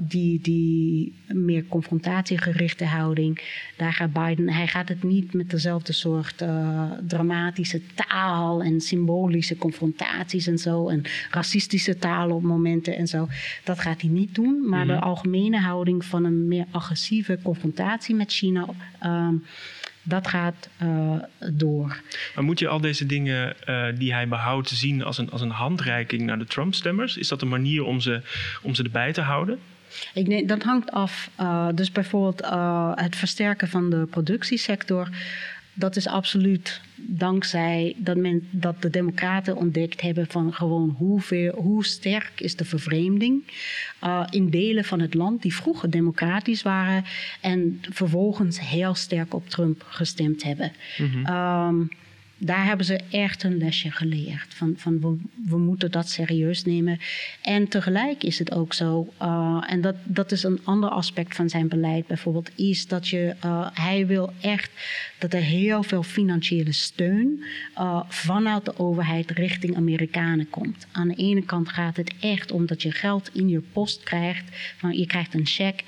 die, 0.00 0.40
die 0.40 1.12
meer 1.26 1.64
confrontatiegerichte 1.68 2.84
houding. 2.84 3.40
Daar 3.76 3.92
gaat 3.92 4.12
Biden, 4.12 4.50
hij 4.50 4.66
gaat 4.66 4.88
het 4.88 5.02
niet 5.02 5.32
met 5.32 5.50
dezelfde 5.50 5.92
soort 5.92 6.44
dramatische 7.06 7.80
taal 7.94 8.62
en 8.62 8.80
symbolische 8.80 9.56
confrontaties 9.56 10.46
en 10.46 10.58
zo. 10.58 10.88
En 10.88 11.02
racistische 11.30 11.98
taal 11.98 12.30
op 12.30 12.42
momenten 12.42 12.96
en 12.96 13.06
zo. 13.06 13.28
Dat 13.64 13.78
gaat 13.78 14.00
hij 14.00 14.10
niet 14.10 14.34
doen. 14.34 14.68
Maar 14.68 14.84
mm 14.84 14.90
-hmm. 14.90 14.98
de 14.98 15.04
algemene 15.04 15.60
houding 15.60 16.04
van 16.04 16.24
een 16.24 16.48
meer 16.48 16.66
agressieve 16.70 17.38
confrontatie 17.42 18.14
met 18.14 18.32
China 18.32 18.66
dat 20.04 20.28
gaat 20.28 20.68
uh, 20.82 21.22
door. 21.52 22.00
Maar 22.34 22.44
moet 22.44 22.58
je 22.58 22.68
al 22.68 22.80
deze 22.80 23.06
dingen 23.06 23.54
uh, 23.68 23.86
die 23.94 24.12
hij 24.12 24.28
behoudt 24.28 24.68
zien 24.68 25.04
als 25.04 25.18
een, 25.18 25.30
als 25.30 25.40
een 25.40 25.50
handreiking 25.50 26.22
naar 26.22 26.38
de 26.38 26.44
Trump-stemmers? 26.44 27.16
Is 27.16 27.28
dat 27.28 27.42
een 27.42 27.48
manier 27.48 27.84
om 27.84 28.00
ze, 28.00 28.20
om 28.62 28.74
ze 28.74 28.82
erbij 28.82 29.12
te 29.12 29.20
houden? 29.20 29.58
Ik 30.14 30.28
denk, 30.28 30.48
dat 30.48 30.62
hangt 30.62 30.90
af. 30.90 31.30
Uh, 31.40 31.68
dus 31.74 31.92
bijvoorbeeld 31.92 32.40
het 32.94 33.16
versterken 33.16 33.68
van 33.68 33.90
de 33.90 34.06
productiesector 34.10 35.08
dat 35.74 35.96
is 35.96 36.06
absoluut 36.06 36.80
dankzij 36.96 37.94
dat, 37.96 38.16
men, 38.16 38.48
dat 38.50 38.82
de 38.82 38.90
Democraten 38.90 39.56
ontdekt 39.56 40.00
hebben 40.00 40.26
van 40.26 40.54
gewoon 40.54 40.94
hoeveel, 40.98 41.54
hoe 41.54 41.84
sterk 41.84 42.32
is 42.40 42.56
de 42.56 42.64
vervreemding 42.64 43.42
uh, 44.04 44.26
in 44.30 44.50
delen 44.50 44.84
van 44.84 45.00
het 45.00 45.14
land 45.14 45.42
die 45.42 45.54
vroeger 45.54 45.90
democratisch 45.90 46.62
waren 46.62 47.04
en 47.40 47.80
vervolgens 47.90 48.60
heel 48.60 48.94
sterk 48.94 49.34
op 49.34 49.48
Trump 49.48 49.84
gestemd 49.88 50.42
hebben. 50.42 50.72
Mm 50.98 51.10
-hmm. 51.10 51.36
um, 51.36 51.88
daar 52.44 52.64
hebben 52.64 52.86
ze 52.86 53.00
echt 53.10 53.42
een 53.42 53.58
lesje 53.58 53.90
geleerd. 53.90 54.54
Van, 54.54 54.74
van 54.76 55.20
we, 55.48 55.56
moeten 55.56 55.90
dat 55.90 56.08
serieus 56.08 56.64
nemen. 56.64 56.98
En 57.42 57.68
tegelijk 57.68 58.22
is 58.22 58.38
het 58.38 58.52
ook 58.52 58.72
zo, 58.72 59.12
uh, 59.22 59.64
en 59.66 59.80
dat, 59.80 59.94
dat 60.04 60.32
is 60.32 60.42
een 60.42 60.60
ander 60.64 60.90
aspect 60.90 61.36
van 61.36 61.48
zijn 61.48 61.68
beleid 61.68 62.06
bijvoorbeeld, 62.06 62.50
is 62.54 62.86
dat 62.86 63.08
je, 63.08 63.34
uh, 63.44 63.68
hij 63.72 64.06
wil 64.06 64.32
echt 64.40 64.70
dat 65.18 65.32
er 65.32 65.40
heel 65.40 65.82
veel 65.82 66.02
financiële 66.02 66.72
steun 66.72 67.44
uh, 67.78 68.02
vanuit 68.08 68.64
de 68.64 68.78
overheid 68.78 69.30
richting 69.30 69.76
Amerikanen 69.76 70.50
komt. 70.50 70.86
Aan 70.92 71.08
de 71.08 71.14
ene 71.14 71.42
kant 71.42 71.68
gaat 71.68 71.96
het 71.96 72.14
echt 72.20 72.52
om 72.52 72.66
dat 72.66 72.82
je 72.82 72.90
geld 72.90 73.30
in 73.32 73.48
je 73.48 73.62
post 73.72 74.02
krijgt, 74.02 74.44
van 74.76 74.92
je 74.92 75.06
krijgt 75.06 75.34
een 75.34 75.46
cheque. 75.46 75.84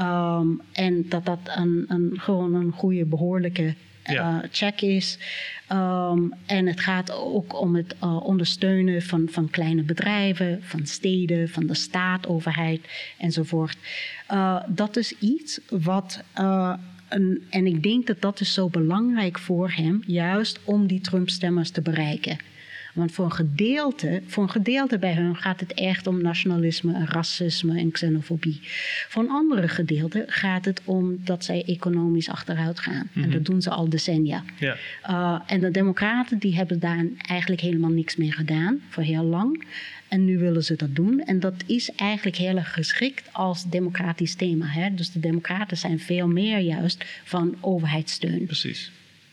Um, 0.00 0.60
en 0.72 1.08
dat 1.08 1.24
dat 1.24 1.38
een, 1.44 1.84
een, 1.88 2.12
gewoon 2.16 2.54
een 2.54 2.72
goede, 2.72 3.04
behoorlijke 3.04 3.74
uh, 4.10 4.38
check 4.50 4.80
is. 4.80 5.18
Ehm, 5.66 6.22
en 6.46 6.66
het 6.66 6.80
gaat 6.80 7.12
ook 7.12 7.60
om 7.60 7.74
het 7.74 7.94
uh, 8.04 8.24
ondersteunen 8.24 9.02
van, 9.02 9.28
van 9.30 9.50
kleine 9.50 9.82
bedrijven, 9.82 10.58
van 10.62 10.86
steden, 10.86 11.48
van 11.48 11.66
de 11.66 11.74
staat, 11.74 12.26
overheid 12.26 12.80
enzovoort. 13.18 13.76
Uh, 14.30 14.62
dat 14.68 14.96
is 14.96 15.18
iets 15.18 15.60
wat. 15.68 16.22
Een, 17.08 17.46
en 17.50 17.66
ik 17.66 17.82
denk 17.82 18.06
dat 18.06 18.20
dat 18.20 18.40
is 18.40 18.52
zo 18.52 18.68
belangrijk 18.68 19.38
voor 19.38 19.70
hem, 19.70 20.02
juist 20.06 20.60
om 20.64 20.86
die 20.86 21.00
Trump-stemmers 21.00 21.70
te 21.70 21.80
bereiken. 21.80 22.38
Want 22.98 23.12
voor 23.12 23.24
een 23.24 23.32
gedeelte, 23.32 24.22
voor 24.26 24.42
een 24.42 24.50
gedeelte 24.50 24.98
bij 24.98 25.14
hun 25.14 25.36
gaat 25.36 25.60
het 25.60 25.74
echt 25.74 26.06
om 26.06 26.22
nationalisme 26.22 26.94
en 26.94 27.06
racisme 27.06 27.78
en 27.78 27.90
xenofobie. 27.90 28.60
Voor 29.08 29.22
een 29.22 29.30
andere 29.30 29.68
gedeelte 29.68 30.24
gaat 30.26 30.64
het 30.64 30.80
om 30.84 31.20
dat 31.24 31.44
zij 31.44 31.64
economisch 31.66 32.28
achteruit 32.28 32.80
gaan. 32.80 33.08
En 33.14 33.20
mhm. 33.20 33.30
dat 33.30 33.44
doen 33.44 33.62
ze 33.62 33.70
al 33.70 33.88
decennia. 33.88 34.42
Ja. 34.58 34.76
Uh, 35.10 35.40
en 35.46 35.60
de 35.60 35.70
democraten 35.70 36.38
die 36.38 36.56
hebben 36.56 36.80
daar 36.80 37.04
eigenlijk 37.28 37.60
helemaal 37.60 37.90
niks 37.90 38.16
mee 38.16 38.32
gedaan, 38.32 38.80
voor 38.88 39.02
heel 39.02 39.24
lang. 39.24 39.64
En 40.08 40.24
nu 40.24 40.38
willen 40.38 40.64
ze 40.64 40.76
dat 40.76 40.94
doen. 40.94 41.20
En 41.24 41.40
dat 41.40 41.54
is 41.66 41.90
eigenlijk 41.90 42.36
heel 42.36 42.56
erg 42.56 42.72
geschikt 42.72 43.28
als 43.32 43.70
democratisch 43.70 44.34
thema. 44.34 44.66
Hè? 44.66 44.94
Dus 44.94 45.12
de 45.12 45.20
democraten 45.20 45.76
zijn 45.76 46.00
veel 46.00 46.28
meer 46.28 46.58
juist 46.58 47.04
van 47.24 47.56
overheidssteun. 47.60 48.46
Precies, 48.46 48.90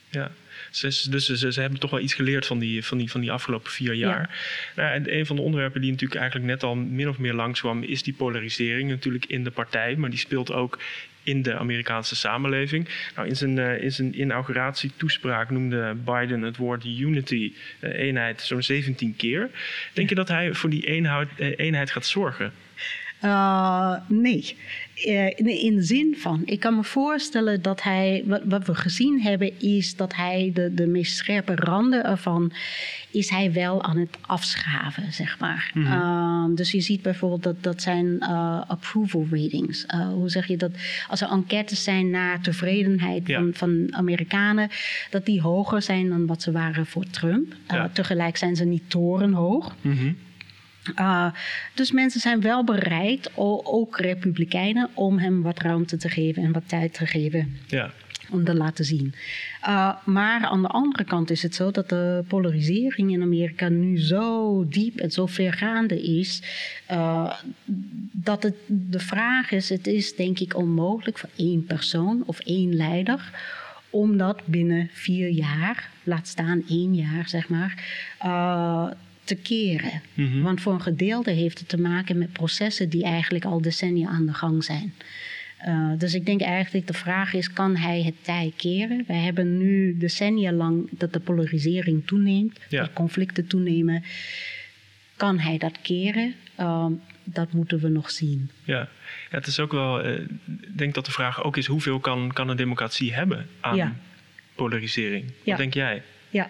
ja. 0.09 0.31
Ze, 0.75 1.09
dus 1.09 1.25
ze, 1.25 1.51
ze, 1.51 1.61
hebben 1.61 1.79
toch 1.79 1.91
wel 1.91 1.99
iets 1.99 2.13
geleerd 2.13 2.45
van 2.45 2.59
die, 2.59 2.85
van 2.85 2.97
die, 2.97 3.11
van 3.11 3.21
die 3.21 3.31
afgelopen 3.31 3.71
vier 3.71 3.93
jaar. 3.93 4.39
Nou, 4.75 4.93
en 4.93 5.17
een 5.17 5.25
van 5.25 5.35
de 5.35 5.41
onderwerpen 5.41 5.81
die 5.81 5.91
natuurlijk 5.91 6.19
eigenlijk 6.19 6.51
net 6.51 6.63
al 6.63 6.75
min 6.75 7.09
of 7.09 7.17
meer 7.17 7.33
langskwam, 7.33 7.83
is 7.83 8.03
die 8.03 8.13
polarisering 8.13 8.89
natuurlijk 8.89 9.25
in 9.25 9.43
de 9.43 9.51
partij. 9.51 9.95
Maar 9.95 10.09
die 10.09 10.19
speelt 10.19 10.51
ook 10.51 10.79
in 11.23 11.41
de 11.41 11.55
Amerikaanse 11.57 12.15
samenleving. 12.15 12.89
Nou, 13.15 13.27
in, 13.27 13.35
zijn, 13.35 13.57
uh, 13.57 13.83
in 13.83 13.91
zijn 13.91 14.19
inauguratietoespraak 14.21 15.49
noemde 15.49 15.95
Biden 16.05 16.41
het 16.41 16.57
woord 16.57 16.85
unity, 16.85 17.53
uh, 17.79 17.93
eenheid, 17.99 18.41
zo'n 18.41 18.63
17 18.63 19.15
keer. 19.15 19.49
Denk 19.93 20.09
je 20.09 20.15
dat 20.15 20.27
hij 20.27 20.53
voor 20.53 20.69
die 20.69 20.85
uh, 20.87 21.21
eenheid 21.37 21.91
gaat 21.91 22.05
zorgen? 22.05 22.53
Nee. 24.07 24.55
Uh, 25.07 25.39
in 25.63 25.75
de 25.75 25.83
zin 25.83 26.15
van, 26.17 26.41
ik 26.45 26.59
kan 26.59 26.75
me 26.75 26.83
voorstellen 26.83 27.61
dat 27.61 27.83
hij, 27.83 28.23
wat, 28.25 28.41
wat, 28.45 28.65
we 28.65 28.75
gezien 28.75 29.21
hebben, 29.21 29.59
is 29.59 29.95
dat 29.95 30.15
hij 30.15 30.51
de, 30.53 30.73
de 30.73 30.87
meest 30.87 31.15
scherpe 31.15 31.55
randen 31.55 32.05
ervan, 32.05 32.51
is 33.11 33.29
hij 33.29 33.53
wel 33.53 33.83
aan 33.83 33.97
het 33.97 34.17
afschaven, 34.21 35.13
zeg 35.13 35.39
maar. 35.39 35.71
Mm 35.73 35.85
-hmm. 35.85 36.55
dus 36.55 36.71
je 36.71 36.81
ziet 36.81 37.01
bijvoorbeeld 37.01 37.43
dat, 37.43 37.63
dat 37.63 37.81
zijn 37.81 38.05
uh, 38.05 38.61
approval 38.67 39.27
ratings. 39.31 39.85
Hoe 40.13 40.29
zeg 40.29 40.47
je 40.47 40.57
dat? 40.57 40.71
Als 41.09 41.21
er 41.21 41.29
enquêtes 41.29 41.83
zijn 41.83 42.09
naar 42.09 42.41
tevredenheid 42.41 43.27
ja. 43.27 43.39
van, 43.39 43.53
van 43.53 43.87
Amerikanen, 43.95 44.69
dat 45.09 45.25
die 45.25 45.41
hoger 45.41 45.81
zijn 45.81 46.09
dan 46.09 46.25
wat 46.25 46.41
ze 46.41 46.51
waren 46.51 46.85
voor 46.85 47.05
Trump. 47.09 47.53
Ja. 47.67 47.89
Tegelijk 47.89 48.37
zijn 48.37 48.55
ze 48.55 48.65
niet 48.65 48.89
torenhoog. 48.89 49.75
Mm 49.81 49.97
-hmm. 49.97 50.17
Uh, 50.99 51.27
dus 51.73 51.91
mensen 51.91 52.21
zijn 52.21 52.41
wel 52.41 52.63
bereid, 52.63 53.31
ook 53.35 53.99
republikeinen, 53.99 54.89
om 54.93 55.17
hem 55.17 55.41
wat 55.41 55.59
ruimte 55.59 55.97
te 55.97 56.09
geven 56.09 56.43
en 56.43 56.51
wat 56.51 56.63
tijd 56.65 56.93
te 56.93 57.05
geven. 57.05 57.57
Ja. 57.67 57.91
Om 58.29 58.43
te 58.43 58.55
laten 58.55 58.85
zien. 58.85 59.13
Uh, 59.67 59.95
maar 60.05 60.45
aan 60.45 60.61
de 60.61 60.67
andere 60.67 61.03
kant 61.03 61.29
is 61.29 61.43
het 61.43 61.55
zo 61.55 61.71
dat 61.71 61.89
de 61.89 62.23
polarisering 62.27 63.11
in 63.11 63.21
Amerika 63.21 63.69
nu 63.69 63.99
zo 63.99 64.65
diep 64.69 64.99
en 64.99 65.11
zo 65.11 65.25
vergaande 65.25 66.03
is. 66.03 66.41
Uh, 66.91 67.33
dat 68.11 68.43
het 68.43 68.55
de 68.67 68.99
vraag 68.99 69.51
is: 69.51 69.69
het 69.69 69.87
is 69.87 70.15
denk 70.15 70.39
ik 70.39 70.55
onmogelijk 70.55 71.17
voor 71.17 71.29
één 71.35 71.65
persoon 71.65 72.23
of 72.25 72.39
één 72.39 72.75
leider 72.75 73.31
om 73.95 74.17
dat 74.17 74.41
binnen 74.45 74.89
vier 74.93 75.29
jaar, 75.29 75.89
laat 76.03 76.27
staan 76.27 76.63
één 76.69 76.95
jaar 76.95 77.29
zeg 77.29 77.49
maar, 77.49 77.83
uh, 78.25 78.87
te 79.25 79.35
keren. 79.35 80.01
Mhm. 80.13 80.41
Want 80.41 80.61
voor 80.61 80.73
een 80.73 80.81
gedeelte 80.81 81.31
heeft 81.31 81.59
het 81.59 81.67
te 81.67 81.79
maken 81.79 82.17
met 82.17 82.33
processen 82.33 82.89
die 82.89 83.03
eigenlijk 83.03 83.45
al 83.45 83.61
decennia 83.61 84.07
aan 84.07 84.25
de 84.25 84.33
gang 84.33 84.63
zijn. 84.63 84.93
Uh, 85.67 85.91
dus 85.97 86.13
ik 86.13 86.25
denk 86.25 86.41
eigenlijk 86.41 86.87
de 86.87 86.93
vraag 86.93 87.33
is, 87.33 87.53
kan 87.53 87.75
hij 87.75 88.01
het 88.01 88.15
tij 88.21 88.53
keren? 88.55 89.03
Wij 89.07 89.17
hebben 89.17 89.57
nu 89.57 89.97
decennia 89.97 90.51
lang 90.51 90.87
dat 90.91 91.13
de 91.13 91.19
polarisering 91.19 92.07
toeneemt, 92.07 92.59
ja. 92.69 92.81
dat 92.81 92.93
conflicten 92.93 93.47
toenemen. 93.47 94.03
Kan 95.15 95.39
hij 95.39 95.57
dat 95.57 95.81
keren? 95.81 96.35
Uh, 96.59 96.85
dat 97.23 97.53
moeten 97.53 97.79
we 97.79 97.87
nog 97.87 98.11
zien. 98.11 98.49
Ja, 98.63 98.79
ja 99.31 99.37
het 99.37 99.47
is 99.47 99.59
ook 99.59 99.71
wel, 99.71 100.05
uh, 100.05 100.19
ik 100.61 100.77
denk 100.77 100.93
dat 100.93 101.05
de 101.05 101.11
vraag 101.11 101.43
ook 101.43 101.57
is, 101.57 101.65
hoeveel 101.65 101.99
kan, 101.99 102.33
kan 102.33 102.49
een 102.49 102.57
democratie 102.57 103.13
hebben 103.13 103.47
aan 103.59 103.75
ja. 103.75 103.95
polarisering? 104.55 105.31
Wat 105.45 105.57
denk 105.57 105.73
jij? 105.73 106.01
Ja, 106.29 106.49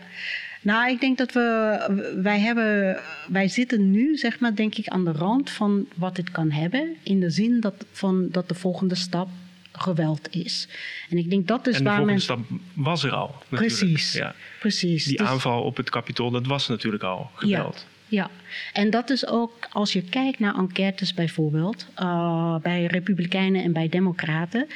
nou, 0.66 0.90
ik 0.90 1.00
denk 1.00 1.18
dat 1.18 1.32
we, 1.32 2.20
wij 2.22 2.40
hebben, 2.40 3.00
wij 3.28 3.48
zitten 3.48 3.92
nu, 3.92 4.18
zeg 4.18 4.40
maar, 4.40 4.56
denk 4.56 4.76
ik, 4.76 4.88
aan 4.88 5.06
de 5.06 5.12
rand 5.12 5.50
van 5.50 5.88
wat 5.96 6.18
het 6.18 6.32
kan 6.32 6.52
hebben. 6.52 6.96
In 7.04 7.20
de 7.20 7.30
zin 7.30 7.60
dat, 7.60 7.86
van, 7.92 8.28
dat 8.32 8.48
de 8.48 8.56
volgende 8.56 8.96
stap 8.96 9.28
geweld 9.72 10.28
is. 10.36 10.68
En 11.10 11.18
ik 11.18 11.30
denk 11.30 11.48
dat 11.48 11.68
is 11.68 11.78
en 11.78 11.84
de 11.84 11.90
volgende 11.90 12.20
stap 12.20 12.40
was 12.74 13.04
er 13.04 13.12
al. 13.12 13.36
Natuurlijk. 13.50 13.78
Precies, 13.78 14.14
ja. 14.14 14.36
precies. 14.60 15.06
Die 15.06 15.18
dus, 15.18 15.28
aanval 15.28 15.64
op 15.64 15.78
het 15.78 15.90
kapitool, 15.90 16.32
dat 16.32 16.46
was 16.46 16.68
natuurlijk 16.68 17.04
al 17.04 17.30
geweld. 17.36 17.86
Ja, 18.08 18.24
ja. 18.24 18.30
en 18.74 18.90
dat 18.90 19.10
is 19.10 19.28
ook, 19.28 19.68
als 19.72 19.94
je 19.94 20.02
kijkt 20.02 20.40
naar 20.40 20.56
enquêtes 20.56 21.14
bijvoorbeeld, 21.14 21.88
uh, 22.00 22.58
bij 22.58 22.86
Republikeinen 22.86 23.64
en 23.64 23.74
bij 23.74 23.90
Democraten, 23.90 24.68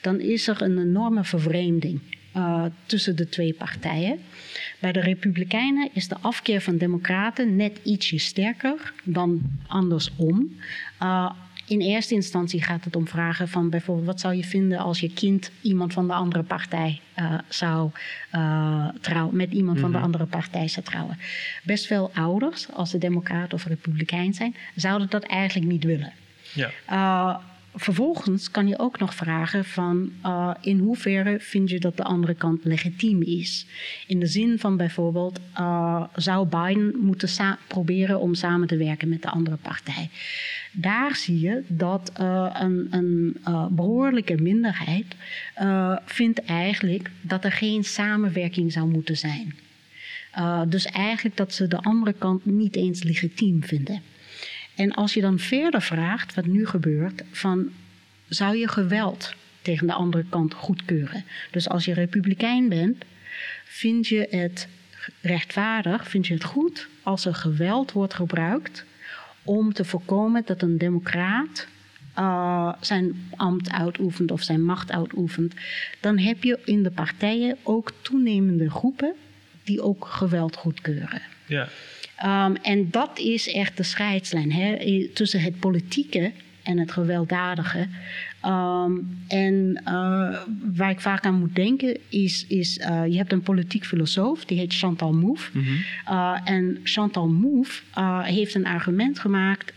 dan 0.00 0.20
is 0.20 0.48
er 0.48 0.62
een 0.62 0.78
enorme 0.78 1.24
vervreemding 1.24 2.00
uh, 2.38 2.64
tussen 2.86 3.16
de 3.16 3.28
twee 3.28 3.52
partijen. 3.52 4.18
Bij 4.78 4.92
de 4.92 5.00
Republikeinen 5.00 5.90
is 5.92 6.08
de 6.08 6.16
afkeer 6.20 6.60
van 6.60 6.76
Democraten 6.76 7.56
net 7.56 7.80
ietsje 7.82 8.18
sterker 8.18 8.92
dan 9.04 9.40
andersom. 9.66 10.56
Uh, 11.02 11.30
in 11.68 11.80
eerste 11.80 12.14
instantie 12.14 12.62
gaat 12.62 12.84
het 12.84 12.96
om 12.96 13.08
vragen 13.08 13.48
van 13.48 13.70
bijvoorbeeld 13.70 14.06
wat 14.06 14.20
zou 14.20 14.34
je 14.34 14.44
vinden 14.44 14.78
als 14.78 15.00
je 15.00 15.12
kind 15.12 15.50
iemand 15.60 15.92
van 15.92 16.06
de 16.06 16.12
andere 16.12 16.42
partij 16.42 17.00
uh, 17.18 17.38
zou 17.48 17.90
uh, 18.34 18.88
trouwen, 19.00 19.36
met 19.36 19.52
iemand 19.52 19.76
mm 19.76 19.82
-hmm. 19.82 19.82
van 19.82 19.90
de 19.90 19.96
mhm. 19.96 20.04
andere 20.04 20.26
partij 20.26 20.68
zou 20.68 20.86
trouwen. 20.86 21.18
Best 21.62 21.86
veel 21.86 22.10
ouders, 22.14 22.72
als 22.72 22.90
ze 22.90 22.98
democraat 22.98 23.52
of 23.52 23.64
republikein 23.64 24.34
zijn, 24.34 24.54
zouden 24.74 25.10
dat 25.10 25.22
eigenlijk 25.22 25.70
niet 25.70 25.84
willen. 25.84 26.12
Ja. 26.54 26.70
Uh, 26.90 27.36
vervolgens 27.78 28.50
kan 28.50 28.68
je 28.68 28.78
ook 28.78 28.98
nog 28.98 29.14
vragen 29.14 29.64
van 29.64 30.12
uh, 30.24 30.54
in 30.60 30.78
hoeverre 30.78 31.40
vind 31.40 31.70
je 31.70 31.80
dat 31.80 31.96
de 31.96 32.02
andere 32.02 32.34
kant 32.34 32.64
legitiem 32.64 33.22
is. 33.22 33.66
In 34.06 34.20
de 34.20 34.26
zin 34.26 34.58
van 34.58 34.76
bijvoorbeeld 34.76 35.40
uh, 35.58 36.04
zou 36.14 36.46
Biden 36.46 36.98
moeten 36.98 37.58
proberen 37.66 38.20
om 38.20 38.34
samen 38.34 38.68
te 38.68 38.76
werken 38.76 39.08
met 39.08 39.22
de 39.22 39.28
andere 39.28 39.56
partij. 39.56 40.10
Daar 40.72 41.16
zie 41.16 41.40
je 41.40 41.62
dat 41.66 42.12
uh, 42.20 42.50
een, 42.52 42.86
een 42.90 43.36
behoorlijke 43.70 44.34
minderheid 44.34 45.06
vindt 46.04 46.44
eigenlijk 46.44 47.10
dat 47.20 47.44
er 47.44 47.52
geen 47.52 47.84
samenwerking 47.84 48.72
zou 48.72 48.88
moeten 48.88 49.16
zijn. 49.16 49.54
dus 50.68 50.84
eigenlijk 50.84 51.36
dat 51.36 51.54
ze 51.54 51.68
de 51.68 51.78
andere 51.78 52.12
kant 52.12 52.44
niet 52.44 52.76
eens 52.76 53.02
legitiem 53.02 53.64
vinden. 53.64 54.02
En 54.78 54.94
als 54.94 55.14
je 55.14 55.20
dan 55.20 55.38
verder 55.38 55.82
vraagt, 55.82 56.34
wat 56.34 56.46
nu 56.46 56.66
gebeurt, 56.66 57.22
van 57.30 57.68
zou 58.28 58.56
je 58.56 58.68
geweld 58.68 59.34
tegen 59.62 59.86
de 59.86 59.92
andere 59.92 60.24
kant 60.28 60.54
goedkeuren? 60.54 61.24
Dus 61.50 61.68
als 61.68 61.84
je 61.84 61.94
republikein 61.94 62.68
bent, 62.68 63.04
vind 63.64 64.06
je 64.06 64.26
het 64.30 64.68
rechtvaardig, 65.20 66.08
vind 66.08 66.26
je 66.26 66.34
het 66.34 66.44
goed 66.44 66.88
als 67.02 67.24
er 67.24 67.34
geweld 67.34 67.92
wordt 67.92 68.14
gebruikt 68.14 68.84
om 69.42 69.72
te 69.72 69.84
voorkomen 69.84 70.42
dat 70.46 70.62
een 70.62 70.78
democraat 70.78 71.66
uh, 72.18 72.72
zijn 72.80 73.28
ambt 73.36 73.70
uitoefent 73.70 74.30
of 74.30 74.42
zijn 74.42 74.64
macht 74.64 74.92
uitoefent, 74.92 75.54
dan 76.00 76.18
heb 76.18 76.42
je 76.42 76.58
in 76.64 76.82
de 76.82 76.90
partijen 76.90 77.56
ook 77.62 77.92
toenemende 78.02 78.70
groepen 78.70 79.14
die 79.64 79.82
ook 79.82 80.06
geweld 80.06 80.56
goedkeuren. 80.56 81.22
Ja. 81.46 81.68
Um, 82.24 82.56
en 82.56 82.90
dat 82.90 83.18
is 83.18 83.52
echt 83.52 83.76
de 83.76 83.82
scheidslijn 83.82 84.52
hè, 84.52 84.76
tussen 85.14 85.40
het 85.40 85.58
politieke 85.58 86.32
en 86.62 86.78
het 86.78 86.92
gewelddadige. 86.92 87.86
Um, 88.46 89.22
en 89.28 89.82
uh, 89.84 90.38
waar 90.74 90.90
ik 90.90 91.00
vaak 91.00 91.24
aan 91.24 91.38
moet 91.38 91.54
denken 91.54 91.98
is, 92.08 92.46
is 92.48 92.78
uh, 92.78 93.06
je 93.06 93.16
hebt 93.16 93.32
een 93.32 93.42
politiek 93.42 93.86
filosoof, 93.86 94.44
die 94.44 94.58
heet 94.58 94.74
Chantal 94.74 95.12
Mouffe. 95.12 95.58
Mm 95.58 95.64
-hmm. 95.64 95.84
uh, 96.08 96.38
en 96.44 96.80
Chantal 96.82 97.28
Mouffe 97.28 97.82
heeft 98.22 98.54
een 98.54 98.66
argument 98.66 99.18
gemaakt 99.18 99.72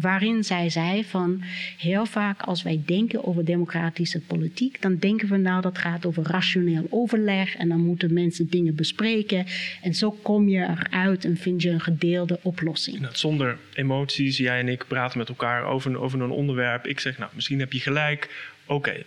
waarin 0.00 0.44
zij 0.44 0.70
zei 0.70 1.04
van 1.04 1.42
heel 1.78 2.06
vaak 2.06 2.42
als 2.42 2.62
wij 2.62 2.82
denken 2.86 3.24
over 3.24 3.44
democratische 3.44 4.20
politiek, 4.20 4.82
dan 4.82 4.96
denken 4.96 5.28
we 5.28 5.36
nou 5.36 5.62
dat 5.62 5.78
gaat 5.78 6.06
over 6.06 6.22
rationeel 6.22 6.86
overleg 6.90 7.56
en 7.56 7.68
dan 7.68 7.80
moeten 7.80 8.12
mensen 8.12 8.50
dingen 8.50 8.74
bespreken 8.74 9.46
en 9.82 9.94
zo 9.94 10.10
kom 10.10 10.48
je 10.48 10.58
eruit 10.58 11.24
en 11.24 11.36
vind 11.36 11.62
je 11.62 11.70
een 11.70 11.80
gedeelde 11.80 12.38
oplossing. 12.42 13.00
Nou, 13.00 13.16
zonder 13.16 13.58
emoties, 13.74 14.36
jij 14.36 14.58
en 14.58 14.68
ik 14.68 14.84
praten 14.88 15.18
met 15.18 15.28
elkaar 15.28 15.64
over, 15.64 16.00
over 16.00 16.20
een 16.20 16.30
onderwerp. 16.30 16.86
Ik 16.86 17.00
zeg 17.00 17.18
nou 17.18 17.30
misschien 17.34 17.58
heb 17.58 17.72
je 17.72 17.80
gelijk, 17.80 18.50
oké. 18.66 19.02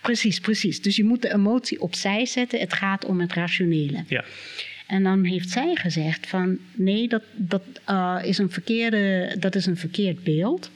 Precies, 0.00 0.40
precies. 0.40 0.82
Dus 0.82 0.96
je 0.96 1.04
moet 1.04 1.22
de 1.22 1.32
emotie 1.32 1.80
opzij 1.80 2.26
zetten. 2.26 2.60
Het 2.60 2.72
gaat 2.72 3.04
om 3.04 3.20
het 3.20 3.32
rationele. 3.32 4.04
Ja. 4.08 4.24
En 4.90 5.02
dan 5.02 5.24
heeft 5.24 5.50
zij 5.50 5.74
gezegd 5.74 6.26
van 6.26 6.58
nee, 6.72 7.08
dat, 7.08 7.22
dat, 7.34 7.62
uh, 7.90 8.18
is, 8.22 8.38
een 8.38 8.50
verkeerde, 8.50 9.36
dat 9.38 9.54
is 9.54 9.66
een 9.66 9.76
verkeerd 9.76 10.24
beeld. 10.24 10.70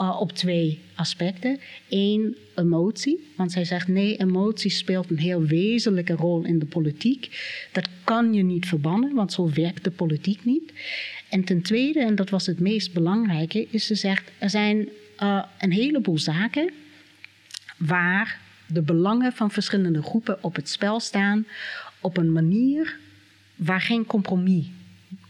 Uh, 0.00 0.16
op 0.20 0.32
twee 0.32 0.80
aspecten. 0.94 1.58
Eén, 1.88 2.36
emotie. 2.54 3.32
Want 3.36 3.52
zij 3.52 3.64
zegt 3.64 3.88
nee, 3.88 4.16
emotie 4.16 4.70
speelt 4.70 5.10
een 5.10 5.18
heel 5.18 5.42
wezenlijke 5.42 6.12
rol 6.12 6.44
in 6.44 6.58
de 6.58 6.66
politiek. 6.66 7.28
Dat 7.72 7.88
kan 8.04 8.34
je 8.34 8.42
niet 8.42 8.66
verbannen, 8.66 9.14
want 9.14 9.32
zo 9.32 9.50
werkt 9.54 9.84
de 9.84 9.90
politiek 9.90 10.44
niet. 10.44 10.72
En 11.28 11.44
ten 11.44 11.62
tweede, 11.62 12.00
en 12.00 12.14
dat 12.14 12.30
was 12.30 12.46
het 12.46 12.60
meest 12.60 12.92
belangrijke, 12.92 13.66
is 13.70 13.86
ze 13.86 13.94
zegt 13.94 14.30
er 14.38 14.50
zijn 14.50 14.88
uh, 15.22 15.44
een 15.58 15.72
heleboel 15.72 16.18
zaken 16.18 16.70
waar 17.76 18.40
de 18.66 18.82
belangen 18.82 19.32
van 19.32 19.50
verschillende 19.50 20.02
groepen 20.02 20.42
op 20.42 20.56
het 20.56 20.68
spel 20.68 21.00
staan 21.00 21.46
op 22.00 22.16
een 22.16 22.32
manier 22.32 22.98
waar 23.58 23.80
geen 23.80 24.06
compromis 24.06 24.66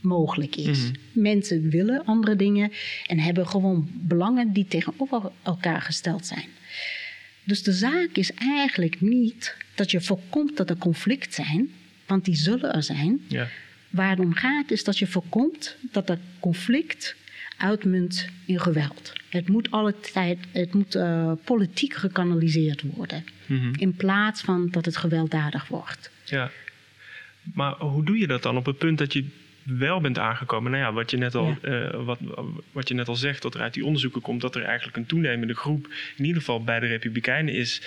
mogelijk 0.00 0.56
is. 0.56 0.78
Mm 0.78 0.84
-hmm. 0.84 1.22
Mensen 1.22 1.70
willen 1.70 2.04
andere 2.04 2.36
dingen 2.36 2.72
en 3.06 3.18
hebben 3.18 3.46
gewoon 3.48 3.88
belangen 3.94 4.52
die 4.52 4.66
tegenover 4.68 5.30
elkaar 5.42 5.82
gesteld 5.82 6.26
zijn. 6.26 6.48
Dus 7.44 7.62
de 7.62 7.72
zaak 7.72 8.08
is 8.12 8.32
eigenlijk 8.34 9.00
niet 9.00 9.56
dat 9.74 9.90
je 9.90 10.00
voorkomt 10.00 10.56
dat 10.56 10.70
er 10.70 10.76
conflict 10.76 11.34
zijn, 11.34 11.68
want 12.06 12.24
die 12.24 12.36
zullen 12.36 12.74
er 12.74 12.82
zijn. 12.82 13.20
Ja. 13.28 13.48
Waar 13.90 14.10
het 14.10 14.18
om 14.18 14.34
gaat 14.34 14.70
is 14.70 14.84
dat 14.84 14.98
je 14.98 15.06
voorkomt 15.06 15.76
dat 15.92 16.08
er 16.08 16.18
conflict 16.40 17.16
uitmunt 17.56 18.28
in 18.44 18.60
geweld. 18.60 19.12
Het 19.28 19.48
moet 19.48 19.70
alle 19.70 19.94
tijd, 20.12 20.38
het 20.52 20.74
moet 20.74 20.94
uh, 20.94 21.32
politiek 21.44 21.94
gekanaliseerd 21.94 22.82
worden. 22.82 23.24
Mm 23.46 23.58
-hmm. 23.58 23.72
In 23.76 23.94
plaats 23.94 24.40
van 24.40 24.68
dat 24.70 24.84
het 24.84 24.96
gewelddadig 24.96 25.68
wordt. 25.68 26.10
Ja. 26.24 26.50
Maar 27.54 27.74
hoe 27.74 28.04
doe 28.04 28.18
je 28.18 28.26
dat 28.26 28.42
dan 28.42 28.56
op 28.56 28.66
het 28.66 28.78
punt 28.78 28.98
dat 28.98 29.12
je 29.12 29.24
wel 29.62 30.00
bent 30.00 30.18
aangekomen? 30.18 30.70
Nou 30.70 30.82
ja, 30.82 30.92
wat 30.92 31.10
je 31.10 31.16
net 31.16 31.34
al, 31.34 31.56
ja. 31.62 31.92
uh, 31.92 32.04
wat, 32.04 32.18
wat 32.72 32.88
je 32.88 32.94
net 32.94 33.08
al 33.08 33.16
zegt, 33.16 33.42
dat 33.42 33.54
er 33.54 33.60
uit 33.60 33.74
die 33.74 33.84
onderzoeken 33.84 34.20
komt 34.20 34.40
dat 34.40 34.54
er 34.54 34.62
eigenlijk 34.62 34.96
een 34.96 35.06
toenemende 35.06 35.54
groep, 35.54 35.88
in 36.16 36.24
ieder 36.24 36.40
geval 36.40 36.64
bij 36.64 36.80
de 36.80 36.86
Republikeinen, 36.86 37.54
is 37.54 37.82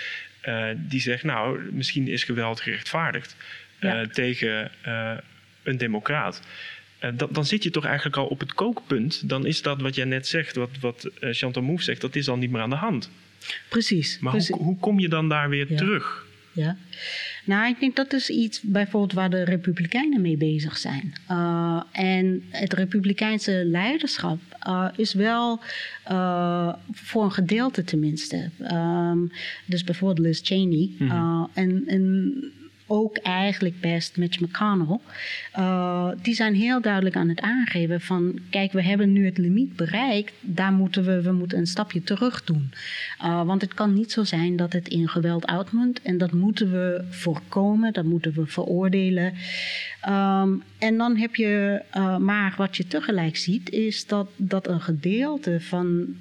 uh, 0.46 0.66
die 0.76 1.02
zegt, 1.02 1.24
nou, 1.24 1.60
misschien 1.72 2.08
is 2.08 2.24
geweld 2.24 2.62
gerechtvaardigd 2.62 3.36
ja. 3.80 4.02
uh, 4.02 4.08
tegen 4.08 4.72
een 5.64 5.78
democraat. 5.78 6.42
Dan, 7.14 7.30
dan, 7.32 7.46
zit 7.46 7.64
je 7.64 7.70
toch 7.70 7.86
eigenlijk 7.86 8.18
al 8.18 8.26
op 8.26 8.40
het 8.40 8.54
kookpunt. 8.54 9.30
Dan 9.30 9.46
is 9.46 9.62
dat 9.62 9.82
wat 9.82 9.96
jij 9.96 10.06
net 10.06 10.28
zegt, 10.28 10.56
wat, 10.56 10.70
wat 10.80 11.10
Chantal 11.20 11.64
Mouffe 11.64 11.84
zegt, 11.84 12.02
dat 12.02 12.16
is 12.16 12.30
al 12.30 12.38
niet 12.38 12.52
meer 12.52 12.62
aan 12.62 12.70
de 12.70 12.76
hand. 12.76 13.12
Precies. 13.70 14.20
Maar 14.20 14.32
precies. 14.32 14.56
Hoe, 14.56 14.64
hoe 14.64 14.80
kom 14.80 15.00
je 15.00 15.10
dan 15.10 15.30
daar 15.30 15.50
weer 15.50 15.66
ja. 15.70 15.78
terug? 15.78 16.26
Ja. 16.54 16.78
Nou, 17.46 17.68
ik 17.68 17.80
denk 17.80 17.96
dat 17.96 18.14
is 18.14 18.30
iets 18.30 18.62
bijvoorbeeld 18.62 19.14
waar 19.14 19.30
de 19.30 19.44
Republikeinen 19.44 20.22
mee 20.22 20.38
bezig 20.38 20.78
zijn. 20.78 21.14
Uh, 21.32 21.84
en 21.92 22.44
het 22.50 22.74
Republikeinse 22.74 23.64
leiderschap 23.66 24.40
uh, 24.68 24.88
is 24.96 25.14
wel 25.14 25.60
uh, 26.12 26.74
voor 26.92 27.24
een 27.24 27.32
gedeelte 27.32 27.84
tenminste. 27.84 28.50
Um, 28.72 29.32
dus 29.66 29.84
bijvoorbeeld 29.84 30.28
Liz 30.28 30.40
Cheney. 30.44 30.90
Mhm. 30.98 31.10
-hmm. 31.10 31.50
en, 31.54 31.84
en 31.88 32.34
ook 32.92 33.18
eigenlijk 33.18 33.80
best 33.80 34.18
Mitch 34.18 34.40
McConnell. 34.40 35.00
Uh, 35.58 36.10
die 36.22 36.34
zijn 36.34 36.56
heel 36.56 36.82
duidelijk 36.82 37.16
aan 37.16 37.30
het 37.30 37.42
aangeven 37.42 38.02
van... 38.02 38.40
kijk, 38.50 38.72
we 38.72 38.84
hebben 38.84 39.14
nu 39.14 39.26
het 39.26 39.38
limiet 39.38 39.76
bereikt. 39.76 40.34
Daar 40.42 40.72
moeten 40.72 41.04
we, 41.04 41.22
we 41.22 41.32
moeten 41.32 41.58
een 41.58 41.68
stapje 41.68 42.04
terug 42.04 42.44
doen. 42.44 42.72
Uh, 43.24 43.44
want 43.46 43.62
het 43.62 43.74
kan 43.74 43.94
niet 43.94 44.12
zo 44.12 44.24
zijn 44.24 44.56
dat 44.56 44.74
het 44.74 44.88
in 44.88 45.08
geweld 45.08 45.48
uitmundt. 45.48 46.02
En 46.02 46.18
dat 46.18 46.32
moeten 46.32 46.72
we 46.72 47.04
voorkomen. 47.10 47.94
Dat 47.94 48.06
moeten 48.06 48.34
we 48.34 48.46
veroordelen. 48.46 49.34
Um, 50.10 50.64
en 50.78 50.98
dan 50.98 51.18
heb 51.18 51.36
je... 51.36 51.82
Uh, 51.96 52.18
maar 52.18 52.54
wat 52.58 52.78
je 52.78 52.88
tegelijk 52.88 53.38
ziet... 53.38 53.70
is 53.70 54.08
dat, 54.08 54.30
dat 54.36 54.68
een 54.68 54.82
gedeelte 54.82 55.62
van... 55.62 56.16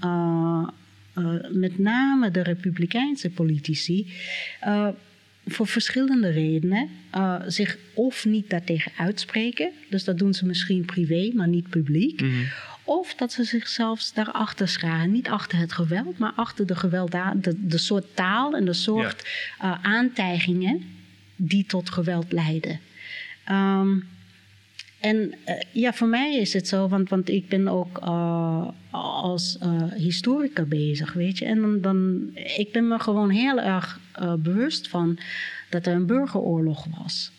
Met 1.50 1.78
name 1.78 2.30
de 2.30 2.42
Republikeinse 2.42 3.30
politici 3.30 4.12
voor 5.52 5.66
verschillende 5.66 6.30
redenen 6.30 6.88
uh, 7.14 7.40
zich 7.46 7.78
of 7.94 8.24
niet 8.24 8.50
daartegen 8.50 8.92
uitspreken. 8.96 9.70
Dus 9.90 10.04
dat 10.04 10.18
doen 10.18 10.34
ze 10.34 10.46
misschien 10.46 10.84
privé, 10.84 11.30
maar 11.34 11.48
niet 11.48 11.68
publiek. 11.68 12.20
Mm 12.20 12.30
-hmm. 12.30 12.48
Of 12.84 13.14
dat 13.14 13.32
ze 13.32 13.44
zichzelf 13.44 14.10
daarachter 14.14 14.68
scharen. 14.68 15.12
Niet 15.12 15.28
achter 15.28 15.58
het 15.58 15.72
geweld, 15.72 16.18
maar 16.18 16.32
achter 16.36 16.66
de, 16.66 16.76
gewelda 16.76 17.34
de, 17.34 17.66
de 17.66 17.78
soort 17.78 18.04
taal 18.14 18.56
en 18.56 18.64
de 18.64 18.72
soort 18.72 19.28
ja. 19.60 19.66
uh, 19.66 19.84
aantijgingen 19.84 20.84
die 21.36 21.66
tot 21.66 21.90
geweld 21.90 22.32
leiden. 22.32 22.80
Um, 23.50 24.08
en 25.00 25.16
uh, 25.16 25.54
ja, 25.72 25.92
voor 25.92 26.08
mij 26.08 26.36
is 26.36 26.52
het 26.52 26.68
zo, 26.68 26.88
want, 26.88 27.08
want 27.08 27.28
ik 27.28 27.48
ben 27.48 27.68
ook 27.68 28.00
uh, 28.04 28.68
als 28.90 29.58
uh, 29.62 29.82
historica 29.92 30.62
bezig, 30.62 31.12
weet 31.12 31.38
je. 31.38 31.44
En 31.44 31.60
dan, 31.60 31.80
dan, 31.80 32.30
ik 32.56 32.68
ben 32.72 32.88
me 32.88 32.98
gewoon 32.98 33.30
heel 33.30 33.60
erg 33.60 34.00
bewust 34.38 34.88
van 34.88 35.18
dat 35.70 35.86
er 35.86 35.94
een 35.94 36.06
burgeroorlog 36.06 36.86
was. 36.98 37.32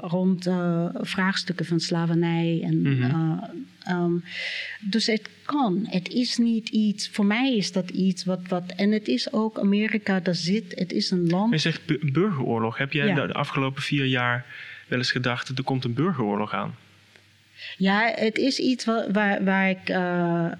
rond 0.00 0.48
vraagstukken 0.92 1.66
van 1.66 1.80
slavernij. 1.80 2.60
En, 2.62 2.80
mm 2.80 3.02
-hmm. 3.02 3.40
um, 3.90 4.24
dus 4.80 5.06
het 5.06 5.28
kan. 5.44 5.86
Het 5.88 6.08
is 6.08 6.36
niet 6.36 6.68
iets, 6.68 7.08
voor 7.08 7.26
mij 7.26 7.56
is 7.56 7.72
dat 7.72 7.90
iets 7.90 8.24
wat, 8.24 8.40
wat 8.48 8.72
en 8.76 8.92
het 8.92 9.08
is 9.08 9.32
ook 9.32 9.58
Amerika, 9.58 10.20
daar 10.20 10.34
zit, 10.34 10.72
het 10.74 10.92
is 10.92 11.10
een 11.10 11.26
land. 11.26 11.52
Je 11.52 11.58
zegt 11.58 12.12
burgeroorlog. 12.12 12.78
Heb 12.78 12.92
jij 12.92 13.06
ja. 13.06 13.26
de 13.26 13.32
afgelopen 13.32 13.82
vier 13.82 14.04
jaar 14.04 14.46
wel 14.88 14.98
eens 14.98 15.12
gedacht, 15.12 15.48
er 15.48 15.64
komt 15.64 15.84
een 15.84 15.94
burgeroorlog 15.94 16.52
aan? 16.52 16.74
Ja, 17.76 18.12
het 18.14 18.38
is 18.38 18.58
iets 18.58 18.84
waar, 18.84 19.12
waar, 19.12 19.44
waar 19.44 19.70
ik. 19.70 19.88
Uh, 19.88 20.52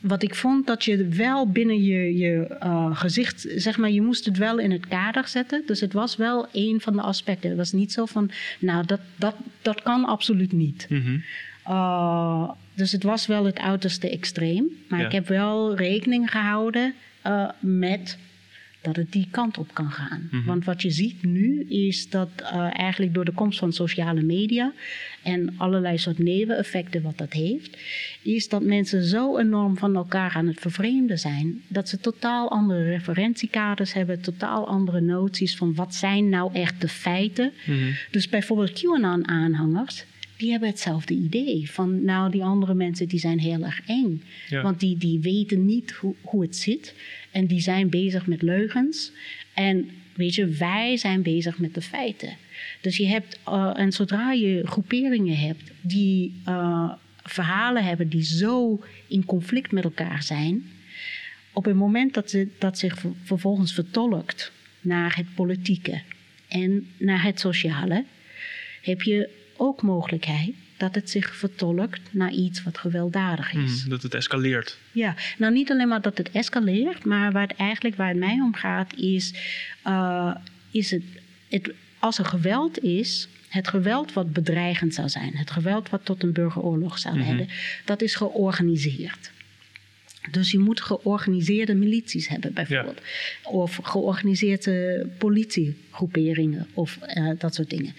wat 0.00 0.22
ik 0.22 0.34
vond 0.34 0.66
dat 0.66 0.84
je 0.84 1.08
wel 1.08 1.50
binnen 1.50 1.82
je, 1.82 2.16
je 2.16 2.56
uh, 2.62 2.96
gezicht, 2.96 3.46
zeg 3.56 3.76
maar, 3.76 3.90
je 3.90 4.02
moest 4.02 4.24
het 4.24 4.38
wel 4.38 4.58
in 4.58 4.70
het 4.70 4.86
kader 4.88 5.28
zetten. 5.28 5.62
Dus 5.66 5.80
het 5.80 5.92
was 5.92 6.16
wel 6.16 6.48
een 6.52 6.80
van 6.80 6.92
de 6.92 7.02
aspecten. 7.02 7.48
Het 7.48 7.58
was 7.58 7.72
niet 7.72 7.92
zo 7.92 8.04
van, 8.06 8.30
nou, 8.58 8.86
dat, 8.86 9.00
dat, 9.16 9.34
dat 9.62 9.82
kan 9.82 10.04
absoluut 10.04 10.52
niet. 10.52 10.86
Mm 10.88 11.02
-hmm. 11.02 11.22
uh, 11.68 12.50
dus 12.74 12.92
het 12.92 13.02
was 13.02 13.26
wel 13.26 13.44
het 13.44 13.58
uiterste 13.58 14.10
extreem. 14.10 14.66
Maar 14.88 15.00
Ja. 15.00 15.06
ik 15.06 15.12
heb 15.12 15.28
wel 15.28 15.76
rekening 15.76 16.30
gehouden 16.30 16.94
uh, 17.26 17.48
met 17.60 18.18
dat 18.84 18.96
het 18.96 19.12
die 19.12 19.28
kant 19.30 19.58
op 19.58 19.74
kan 19.74 19.90
gaan. 19.90 20.28
Mhm. 20.30 20.44
Want 20.44 20.64
wat 20.64 20.82
je 20.82 20.90
ziet 20.90 21.22
nu 21.22 21.60
is 21.68 22.10
dat 22.10 22.28
uh, 22.40 22.78
eigenlijk 22.78 23.14
door 23.14 23.24
de 23.24 23.32
komst 23.32 23.58
van 23.58 23.72
sociale 23.72 24.22
media 24.22 24.72
en 25.22 25.54
allerlei 25.56 25.98
soort 25.98 26.18
neveneffecten 26.18 27.02
wat 27.02 27.18
dat 27.18 27.32
heeft, 27.32 27.76
is 28.22 28.48
dat 28.48 28.62
mensen 28.62 29.04
zo 29.04 29.38
enorm 29.38 29.76
van 29.76 29.96
elkaar 29.96 30.32
aan 30.34 30.46
het 30.46 30.60
vervreemden 30.60 31.18
zijn, 31.18 31.62
dat 31.68 31.88
ze 31.88 32.00
totaal 32.00 32.50
andere 32.50 32.82
referentiekaders 32.82 33.92
hebben, 33.92 34.20
totaal 34.20 34.68
andere 34.68 35.00
noties 35.00 35.56
van 35.56 35.74
wat 35.74 35.94
zijn 35.94 36.28
nou 36.28 36.54
echt 36.54 36.80
de 36.80 36.88
feiten. 36.88 37.52
Mhm. 37.66 37.90
Dus 38.10 38.28
bijvoorbeeld 38.28 38.72
QAnon-aanhangers, 38.72 40.04
die 40.36 40.50
hebben 40.50 40.68
hetzelfde 40.68 41.14
idee. 41.14 41.70
Van 41.70 42.04
nou, 42.04 42.30
die 42.30 42.44
andere 42.44 42.74
mensen 42.74 43.08
die 43.08 43.18
zijn 43.18 43.38
heel 43.38 43.64
erg 43.64 43.80
eng. 43.86 44.22
Ja. 44.48 44.62
Want 44.62 44.80
die, 44.80 44.96
die 44.96 45.20
weten 45.20 45.64
niet 45.64 45.90
hoe, 45.92 46.14
hoe 46.20 46.42
het 46.42 46.56
zit. 46.56 46.94
En 47.34 47.46
die 47.46 47.60
zijn 47.60 47.88
bezig 47.88 48.26
met 48.26 48.42
leugens. 48.42 49.12
En 49.54 49.90
weet 50.14 50.34
je, 50.34 50.46
wij 50.46 50.96
zijn 50.96 51.22
bezig 51.22 51.58
met 51.58 51.74
de 51.74 51.82
feiten. 51.82 52.36
Dus 52.80 52.96
je 52.96 53.06
hebt, 53.06 53.38
uh, 53.48 53.72
en 53.76 53.92
zodra 53.92 54.32
je 54.32 54.66
groeperingen 54.66 55.36
hebt 55.36 55.70
die 55.80 56.42
uh, 56.48 56.92
verhalen 57.22 57.84
hebben 57.84 58.08
die 58.08 58.22
zo 58.22 58.84
in 59.08 59.24
conflict 59.24 59.72
met 59.72 59.84
elkaar 59.84 60.22
zijn. 60.22 60.70
Op 61.52 61.64
het 61.64 61.74
moment 61.74 62.14
dat, 62.14 62.30
ze, 62.30 62.48
dat 62.58 62.78
zich 62.78 62.98
ver, 62.98 63.10
vervolgens 63.22 63.74
vertolkt 63.74 64.52
naar 64.80 65.16
het 65.16 65.34
politieke 65.34 66.02
en 66.48 66.88
naar 66.96 67.22
het 67.22 67.40
sociale, 67.40 68.04
heb 68.82 69.02
je 69.02 69.28
ook 69.56 69.82
mogelijkheid 69.82 70.54
dat 70.76 70.94
het 70.94 71.10
zich 71.10 71.36
vertolkt 71.36 72.00
naar 72.10 72.32
iets 72.32 72.62
wat 72.62 72.78
gewelddadig 72.78 73.52
is. 73.52 73.84
Mm, 73.84 73.90
dat 73.90 74.02
het 74.02 74.14
escaleert. 74.14 74.78
Ja, 74.92 75.14
nou 75.38 75.52
niet 75.52 75.70
alleen 75.70 75.88
maar 75.88 76.02
dat 76.02 76.18
het 76.18 76.30
escaleert, 76.30 77.04
maar 77.04 77.32
waar 77.32 77.46
het 77.48 77.56
eigenlijk 77.56 77.96
waar 77.96 78.08
het 78.08 78.16
mij 78.16 78.40
om 78.40 78.54
gaat 78.54 78.94
is, 78.96 79.34
uh, 79.86 80.34
is 80.70 80.90
het, 80.90 81.02
het, 81.48 81.72
als 81.98 82.18
er 82.18 82.24
geweld 82.24 82.78
is, 82.82 83.28
het 83.48 83.68
geweld 83.68 84.12
wat 84.12 84.32
bedreigend 84.32 84.94
zou 84.94 85.08
zijn, 85.08 85.36
het 85.36 85.50
geweld 85.50 85.88
wat 85.88 86.04
tot 86.04 86.22
een 86.22 86.32
burgeroorlog 86.32 86.98
zou 86.98 87.18
leiden, 87.18 87.44
mm 87.44 87.50
-hmm. 87.50 87.84
dat 87.84 88.02
is 88.02 88.14
georganiseerd. 88.14 89.32
Dus 90.30 90.50
je 90.50 90.58
moet 90.58 90.80
georganiseerde 90.80 91.74
milities 91.74 92.28
hebben, 92.28 92.52
bijvoorbeeld. 92.52 93.00
Ja. 93.42 93.50
Of 93.50 93.78
georganiseerde 93.82 95.06
politiegroeperingen 95.18 96.66
of 96.74 96.98
uh, 97.14 97.30
dat 97.38 97.54
soort 97.54 97.70
dingen. 97.70 97.94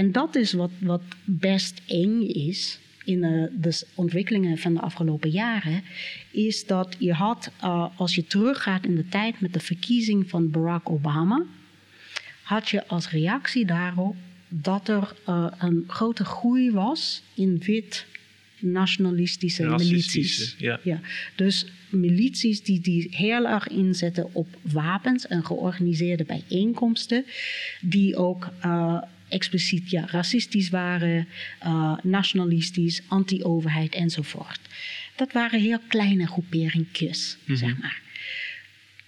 En 0.00 0.12
dat 0.12 0.36
is 0.36 0.52
wat, 0.52 0.70
wat 0.78 1.02
best 1.24 1.80
eng 1.86 2.20
is 2.22 2.78
in 3.04 3.24
uh, 3.24 3.46
de 3.60 3.82
ontwikkelingen 3.94 4.58
van 4.58 4.74
de 4.74 4.80
afgelopen 4.80 5.30
jaren, 5.30 5.82
is 6.30 6.66
dat 6.66 6.96
je 6.98 7.12
had, 7.12 7.50
uh, 7.62 7.86
als 7.96 8.14
je 8.14 8.26
teruggaat 8.26 8.84
in 8.84 8.94
de 8.94 9.08
tijd 9.08 9.40
met 9.40 9.52
de 9.52 9.60
verkiezing 9.60 10.30
van 10.30 10.50
Barack 10.50 10.90
Obama, 10.90 11.44
had 12.42 12.68
je 12.68 12.86
als 12.86 13.10
reactie 13.10 13.64
daarop 13.64 14.16
dat 14.48 14.88
er 14.88 15.12
uh, 15.28 15.46
een 15.58 15.84
grote 15.86 16.24
groei 16.24 16.70
was 16.70 17.22
in 17.34 17.58
wit 17.58 18.06
nationalistische 18.58 19.62
milities. 19.62 20.54
Ja. 20.58 20.80
ja. 20.82 21.00
Dus 21.36 21.66
milities 21.88 22.62
die, 22.62 22.80
die 22.80 23.08
heel 23.10 23.46
erg 23.46 23.68
inzetten 23.68 24.34
op 24.34 24.48
wapens 24.60 25.26
en 25.26 25.44
georganiseerde 25.44 26.24
bijeenkomsten, 26.24 27.24
die 27.80 28.16
ook 28.16 28.48
uh, 28.64 29.02
expliciet 29.30 29.90
ja, 29.90 30.06
racistisch 30.06 30.70
waren, 30.70 31.28
uh, 31.64 31.98
nationalistisch, 32.02 33.02
anti-overheid 33.08 33.94
enzovoort. 33.94 34.60
Dat 35.16 35.32
waren 35.32 35.60
heel 35.60 35.80
kleine 35.88 36.26
groeperingjes, 36.26 37.36
mm 37.38 37.46
-hmm. 37.46 37.56
zeg 37.56 37.78
maar. 37.78 38.00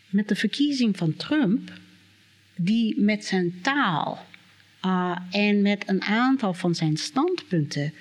Met 0.09 0.29
de 0.29 0.37
verkiezing 0.37 0.97
van 0.97 1.17
Trump, 1.17 1.73
die 2.57 3.01
met 3.01 3.25
zijn 3.25 3.61
taal 3.61 4.27
uh, 4.85 5.19
en 5.31 5.63
met 5.63 5.89
een 5.89 6.03
aantal 6.03 6.55
van 6.55 6.75
zijn 6.75 6.97
standpunten 6.97 7.93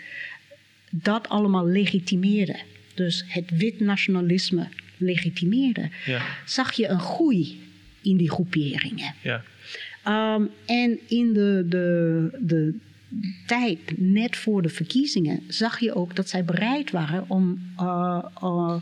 dat 0.90 1.30
allemaal 1.30 1.68
legitimeerde. 1.68 2.60
Dus 2.94 3.24
het 3.28 3.50
wit 3.50 3.80
nationalisme 3.80 4.68
legitimeerde. 4.98 5.90
Ja. 6.06 6.22
Zag 6.46 6.74
je 6.74 6.88
een 6.88 7.00
groei 7.00 7.70
in 8.02 8.18
die 8.18 8.30
groeperingen. 8.30 9.16
Ja. 9.22 9.44
Um, 10.08 10.50
en 10.66 11.00
in 11.08 11.34
de, 11.34 11.66
de, 11.70 12.30
de 12.40 12.76
tijd, 13.48 13.80
net 13.98 14.36
voor 14.36 14.62
de 14.62 14.70
verkiezingen, 14.70 15.44
zag 15.48 15.80
je 15.80 15.94
ook 15.96 16.16
dat 16.16 16.30
zij 16.30 16.46
bereid 16.46 16.92
waren 16.92 17.26
om, 17.28 17.60
uh, 17.82 18.24
uh, 18.44 18.76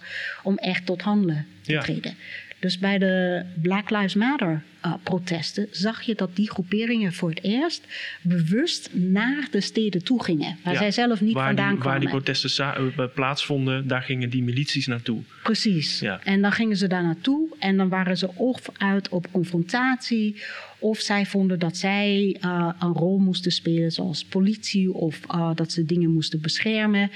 om 0.43 0.57
echt 0.57 0.85
tot 0.85 1.01
handelen 1.01 1.45
te 1.61 1.71
Ja. 1.71 1.81
treden. 1.81 2.13
Dus 2.59 2.77
bij 2.79 2.97
de 2.97 3.43
Black 3.61 3.89
Lives 3.89 4.15
Matter 4.15 4.63
uh, 4.85 4.93
protesten 5.03 5.67
zag 5.71 6.01
je 6.01 6.15
dat 6.15 6.35
die 6.35 6.49
groeperingen 6.49 7.13
voor 7.13 7.29
het 7.29 7.43
eerst 7.43 7.87
bewust 8.21 8.89
naar 8.93 9.47
de 9.51 9.61
steden 9.61 10.03
toe 10.03 10.23
gingen, 10.23 10.57
waar 10.63 10.73
Ja. 10.73 10.79
zij 10.79 10.91
zelf 10.91 11.21
niet 11.21 11.33
waar 11.33 11.45
vandaan 11.45 11.69
die, 11.69 11.79
kwamen. 11.79 12.01
Waar 12.01 12.11
die 12.11 12.21
protesten 12.21 12.93
eh, 12.97 13.03
plaatsvonden, 13.13 13.87
daar 13.87 14.01
gingen 14.01 14.29
die 14.29 14.43
milities 14.43 14.87
naartoe. 14.87 15.21
Precies. 15.43 15.99
Ja. 15.99 16.19
En 16.23 16.41
dan 16.41 16.51
gingen 16.51 16.77
ze 16.77 16.87
daar 16.87 17.03
naartoe 17.03 17.47
en 17.59 17.77
dan 17.77 17.89
waren 17.89 18.17
ze 18.17 18.29
of 18.35 18.61
uit 18.77 19.09
op 19.09 19.31
confrontatie, 19.31 20.41
of 20.79 20.99
zij 20.99 21.25
vonden 21.25 21.59
dat 21.59 21.77
zij 21.77 22.37
uh, 22.45 22.69
een 22.79 22.93
rol 22.93 23.17
moesten 23.17 23.51
spelen, 23.51 23.91
zoals 23.91 24.25
politie, 24.25 24.93
of 24.93 25.19
uh, 25.35 25.51
dat 25.55 25.71
ze 25.71 25.85
dingen 25.85 26.09
moesten 26.13 26.41
beschermen. 26.41 27.11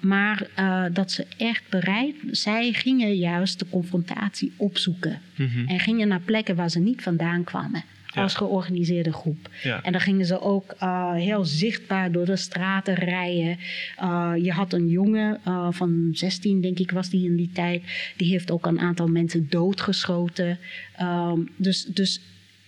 Maar 0.00 0.46
dat 0.92 1.10
ze 1.12 1.26
echt 1.36 1.62
bereid, 1.68 2.14
zij 2.30 2.72
gingen 2.72 3.16
juist 3.16 3.58
de 3.58 3.66
confrontatie 3.70 4.52
opzoeken 4.56 5.20
Mhm. 5.40 5.66
en 5.66 5.80
gingen 5.80 6.08
naar 6.08 6.20
plekken 6.20 6.56
waar 6.56 6.70
ze 6.70 6.78
niet 6.78 7.02
vandaan 7.02 7.44
kwamen. 7.44 7.84
Ja. 8.14 8.22
Als 8.22 8.34
georganiseerde 8.34 9.12
groep. 9.12 9.50
Ja. 9.62 9.82
En 9.82 9.92
dan 9.92 10.00
gingen 10.00 10.26
ze 10.26 10.40
ook 10.40 10.74
uh, 10.82 11.14
heel 11.14 11.44
zichtbaar 11.44 12.12
door 12.12 12.24
de 12.24 12.36
straten 12.36 12.94
rijden. 12.94 13.58
Uh, 14.02 14.32
je 14.36 14.52
had 14.52 14.72
een 14.72 14.88
jongen 14.88 15.40
uh, 15.46 15.68
van 15.70 16.08
16, 16.12 16.60
denk 16.60 16.78
ik, 16.78 16.90
was 16.90 17.10
die 17.10 17.24
in 17.24 17.36
die 17.36 17.50
tijd. 17.52 17.82
Die 18.16 18.30
heeft 18.30 18.50
ook 18.50 18.66
een 18.66 18.80
aantal 18.80 19.06
mensen 19.06 19.46
doodgeschoten. 19.50 20.58
Um, 21.00 21.48
dus, 21.56 21.84
dus 21.84 22.20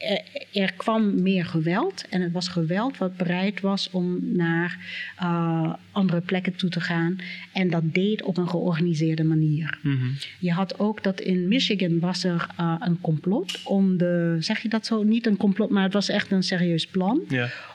er, 0.02 0.22
er, 0.62 0.72
kwam 0.72 1.22
meer 1.22 1.44
geweld. 1.44 2.08
En 2.08 2.20
het 2.20 2.32
was 2.32 2.48
geweld 2.48 2.98
wat 2.98 3.16
bereid 3.16 3.60
was 3.60 3.90
om 3.90 4.18
naar 4.22 4.78
uh, 5.22 5.74
andere 5.92 6.20
plekken 6.20 6.56
toe 6.56 6.70
te 6.70 6.80
gaan. 6.80 7.18
En 7.52 7.70
dat 7.70 7.82
deed 7.94 8.22
op 8.22 8.36
een 8.36 8.48
georganiseerde 8.48 9.24
manier. 9.24 9.78
Mm 9.82 9.98
-hmm. 9.98 10.14
Je 10.38 10.52
had 10.52 10.78
ook 10.78 11.02
dat 11.02 11.20
in 11.20 11.48
Michigan 11.48 11.98
was 11.98 12.24
er 12.24 12.46
uh, 12.60 12.74
een 12.78 13.00
complot 13.00 13.60
om 13.64 13.96
de, 13.96 14.36
zeg 14.40 14.58
je 14.62 14.68
dat 14.68 14.86
zo? 14.86 15.02
Niet 15.02 15.26
een 15.26 15.36
complot, 15.36 15.70
maar 15.70 15.82
het 15.82 15.92
was 15.92 16.08
echt 16.08 16.30
een 16.30 16.42
serieus 16.42 16.86
plan. 16.86 17.20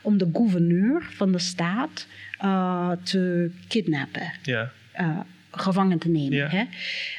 Om 0.02 0.18
de 0.18 0.30
gouverneur 0.34 1.08
van 1.10 1.32
de 1.32 1.40
staat 1.40 2.08
uh, 2.44 2.92
te 3.04 3.52
kidnappen. 3.68 4.32
Ja. 4.44 4.72
Gevangen 5.52 5.98
te 5.98 6.10
nemen. 6.10 6.38
Ja. 6.38 6.48
Hè? 6.50 6.64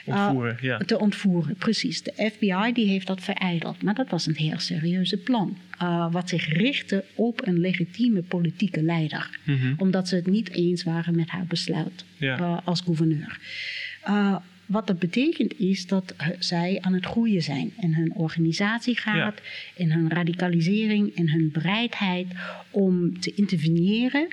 Ontvoeren, 0.05 0.55
uh, 0.55 0.62
ja. 0.62 0.79
Te 0.79 0.99
ontvoeren, 0.99 1.55
precies. 1.55 2.03
De 2.03 2.31
FBI 2.33 2.73
die 2.73 2.88
heeft 2.88 3.07
dat 3.07 3.21
verijdeld. 3.21 3.83
Maar 3.83 3.95
dat 3.95 4.09
was 4.09 4.27
een 4.27 4.37
heel 4.37 4.59
serieuze 4.59 5.17
plan. 5.17 5.57
Uh, 5.83 6.12
wat 6.12 6.29
zich 6.29 6.49
richtte 6.49 7.05
op 7.14 7.47
een 7.47 7.59
legitieme 7.61 8.23
politieke 8.23 8.83
leider. 8.83 9.38
Mm 9.45 9.59
-hmm. 9.59 9.75
Omdat 9.77 10.09
ze 10.09 10.14
het 10.14 10.27
niet 10.27 10.51
eens 10.51 10.83
waren 10.83 11.17
met 11.17 11.29
haar 11.29 11.45
besluit 11.49 12.05
ja. 12.17 12.38
uh, 12.38 12.59
als 12.64 12.81
gouverneur. 12.81 13.38
Uh, 14.09 14.37
wat 14.67 14.87
dat 14.87 14.99
betekent 14.99 15.59
is 15.59 15.87
dat 15.87 16.14
zij 16.38 16.79
aan 16.81 16.93
het 16.93 17.07
groeien 17.07 17.43
zijn 17.43 17.73
in 17.81 17.95
hun 17.95 18.12
organisatie 18.14 18.97
gaat, 18.97 19.41
in 19.75 19.93
hun 19.93 20.11
radicalisering, 20.11 21.17
in 21.17 21.29
hun 21.29 21.51
bereidheid 21.53 22.27
om 22.71 23.21
te 23.21 23.33
interveneren 23.35 24.29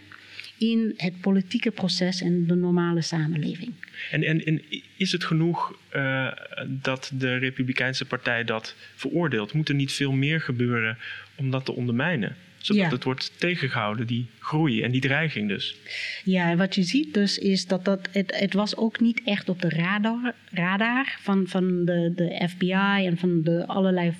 in 0.57 0.93
het 0.97 1.21
politieke 1.21 1.71
proces 1.71 2.21
en 2.21 2.47
de 2.47 2.55
normale 2.55 3.01
samenleving. 3.01 3.73
En, 4.11 4.23
en, 4.23 4.45
en 4.45 4.61
is 4.97 5.11
het 5.11 5.23
genoeg 5.23 5.79
uh, 5.95 6.31
dat 6.67 7.11
de 7.13 7.37
Republikeinse 7.37 8.05
Partij 8.05 8.43
dat 8.43 8.75
veroordeelt? 8.95 9.53
Moet 9.53 9.69
er 9.69 9.75
niet 9.75 9.91
veel 9.91 10.11
meer 10.11 10.41
gebeuren 10.41 10.97
om 11.35 11.51
dat 11.51 11.65
te 11.65 11.71
ondermijnen? 11.71 12.35
Zodat 12.65 12.83
Ja. 12.83 12.89
het 12.89 13.03
wordt 13.03 13.31
tegengehouden, 13.39 14.07
die 14.07 14.25
groei 14.39 14.81
en 14.81 14.91
die 14.91 15.01
dreiging 15.01 15.47
dus. 15.47 15.75
Ja, 16.23 16.49
en 16.49 16.57
wat 16.57 16.75
je 16.75 16.83
ziet 16.83 17.13
dus 17.13 17.37
is 17.37 17.67
dat, 17.67 17.85
dat 17.85 18.07
het, 18.11 18.35
het 18.39 18.53
was 18.53 18.75
ook 18.77 18.99
niet 18.99 19.21
echt 19.25 19.49
op 19.49 19.61
de 19.61 19.69
radar, 19.69 20.33
radar 20.51 21.17
van, 21.21 21.47
van 21.47 21.85
de, 21.85 22.13
de 22.15 22.47
FBI 22.49 23.05
en 23.05 23.17
van 23.17 23.41
de 23.43 23.67
allerlei 23.67 24.13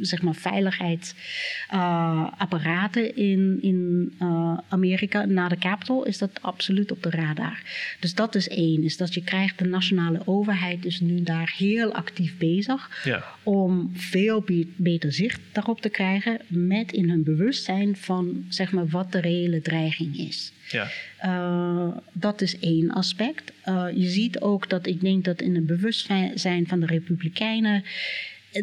zeg 0.00 0.22
maar, 0.22 0.34
veiligheidsapparaten 0.34 3.16
in, 3.16 3.58
in 3.62 4.12
uh, 4.22 4.58
Amerika. 4.68 5.24
Na 5.24 5.48
de 5.48 5.58
Capitol 5.58 6.04
is 6.04 6.18
dat 6.18 6.30
absoluut 6.42 6.90
op 6.92 7.02
de 7.02 7.10
radar. 7.10 7.62
Dus 8.00 8.14
dat 8.14 8.34
is 8.34 8.48
één, 8.48 8.82
is 8.82 8.96
dat 8.96 9.14
je 9.14 9.22
krijgt 9.24 9.58
de 9.58 9.64
nationale 9.64 10.20
overheid 10.24 10.84
is 10.84 11.00
nu 11.00 11.22
daar 11.22 11.54
heel 11.56 11.94
actief 11.94 12.36
bezig 12.38 13.00
Ja. 13.04 13.24
om 13.42 13.90
veel 13.94 14.40
be- 14.40 14.66
beter 14.76 15.12
zicht 15.12 15.40
daarop 15.52 15.80
te 15.80 15.88
krijgen 15.88 16.40
met 16.48 16.92
in 16.92 17.08
hun 17.08 17.22
bewustzijn 17.24 17.85
van 17.94 18.44
zeg 18.48 18.72
maar, 18.72 18.86
wat 18.88 19.12
de 19.12 19.20
reële 19.20 19.60
dreiging 19.60 20.18
is. 20.18 20.52
Ja. 20.70 20.88
Uh, 21.24 21.96
dat 22.12 22.40
is 22.40 22.58
één 22.58 22.90
aspect. 22.90 23.52
Uh, 23.64 23.86
je 23.94 24.08
ziet 24.08 24.40
ook 24.40 24.68
dat 24.68 24.86
ik 24.86 25.00
denk 25.00 25.24
dat 25.24 25.40
in 25.40 25.54
het 25.54 25.66
bewustzijn 25.66 26.66
van 26.66 26.80
de 26.80 26.86
Republikeinen 26.86 27.84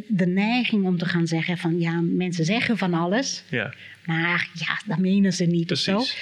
de 0.07 0.25
neiging 0.25 0.85
om 0.85 0.97
te 0.97 1.05
gaan 1.05 1.27
zeggen 1.27 1.57
van 1.57 1.79
ja, 1.79 2.01
mensen 2.01 2.45
zeggen 2.45 2.77
van 2.77 2.93
alles, 2.93 3.43
Ja. 3.49 3.73
maar 4.05 4.49
ja, 4.53 4.81
dat 4.85 4.97
menen 4.97 5.33
ze 5.33 5.45
niet 5.45 5.67
Precies. 5.67 5.93
of 5.93 6.05
zo. 6.05 6.15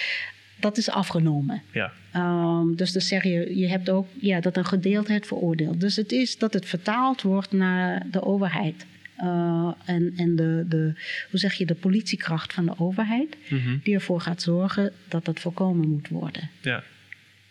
Dat 0.60 0.78
is 0.78 0.90
afgenomen. 0.90 1.62
Ja. 1.72 1.92
Um, 2.16 2.76
dus 2.76 2.92
dan 2.92 3.02
zeg 3.02 3.24
je, 3.24 3.58
je 3.58 3.68
hebt 3.68 3.90
ook 3.90 4.08
ja, 4.20 4.40
dat 4.40 4.58
een 4.58 4.66
gedeeldheid 4.66 5.28
veroordeeld. 5.28 5.80
Dus 5.80 5.96
het 5.96 6.12
is 6.12 6.38
dat 6.38 6.54
het 6.54 6.66
vertaald 6.66 7.22
wordt 7.22 7.52
naar 7.52 8.06
de 8.12 8.24
overheid. 8.24 8.86
Uh, 9.24 9.72
en 9.86 10.14
en 10.16 10.36
de, 10.36 10.66
de, 10.68 10.94
hoe 11.30 11.40
zeg 11.40 11.54
je, 11.54 11.66
de 11.66 11.76
politiekracht 11.76 12.54
van 12.54 12.66
de 12.66 12.74
overheid, 12.78 13.38
Mm 13.50 13.60
-hmm. 13.60 13.80
die 13.84 13.94
ervoor 13.94 14.22
gaat 14.22 14.42
zorgen 14.42 14.92
dat 15.08 15.26
dat 15.26 15.40
voorkomen 15.40 15.90
moet 15.90 16.08
worden. 16.10 16.50
ja. 16.62 16.84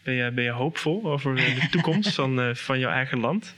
Ben, 0.03 0.15
je, 0.15 0.31
ben 0.31 0.45
je 0.45 0.51
hoopvol 0.51 1.11
over 1.11 1.35
de 1.37 1.67
toekomst 1.71 2.15
van, 2.15 2.39
uh, 2.41 2.55
van 2.55 2.79
jouw 2.79 2.91
eigen 2.91 3.19
land? 3.19 3.55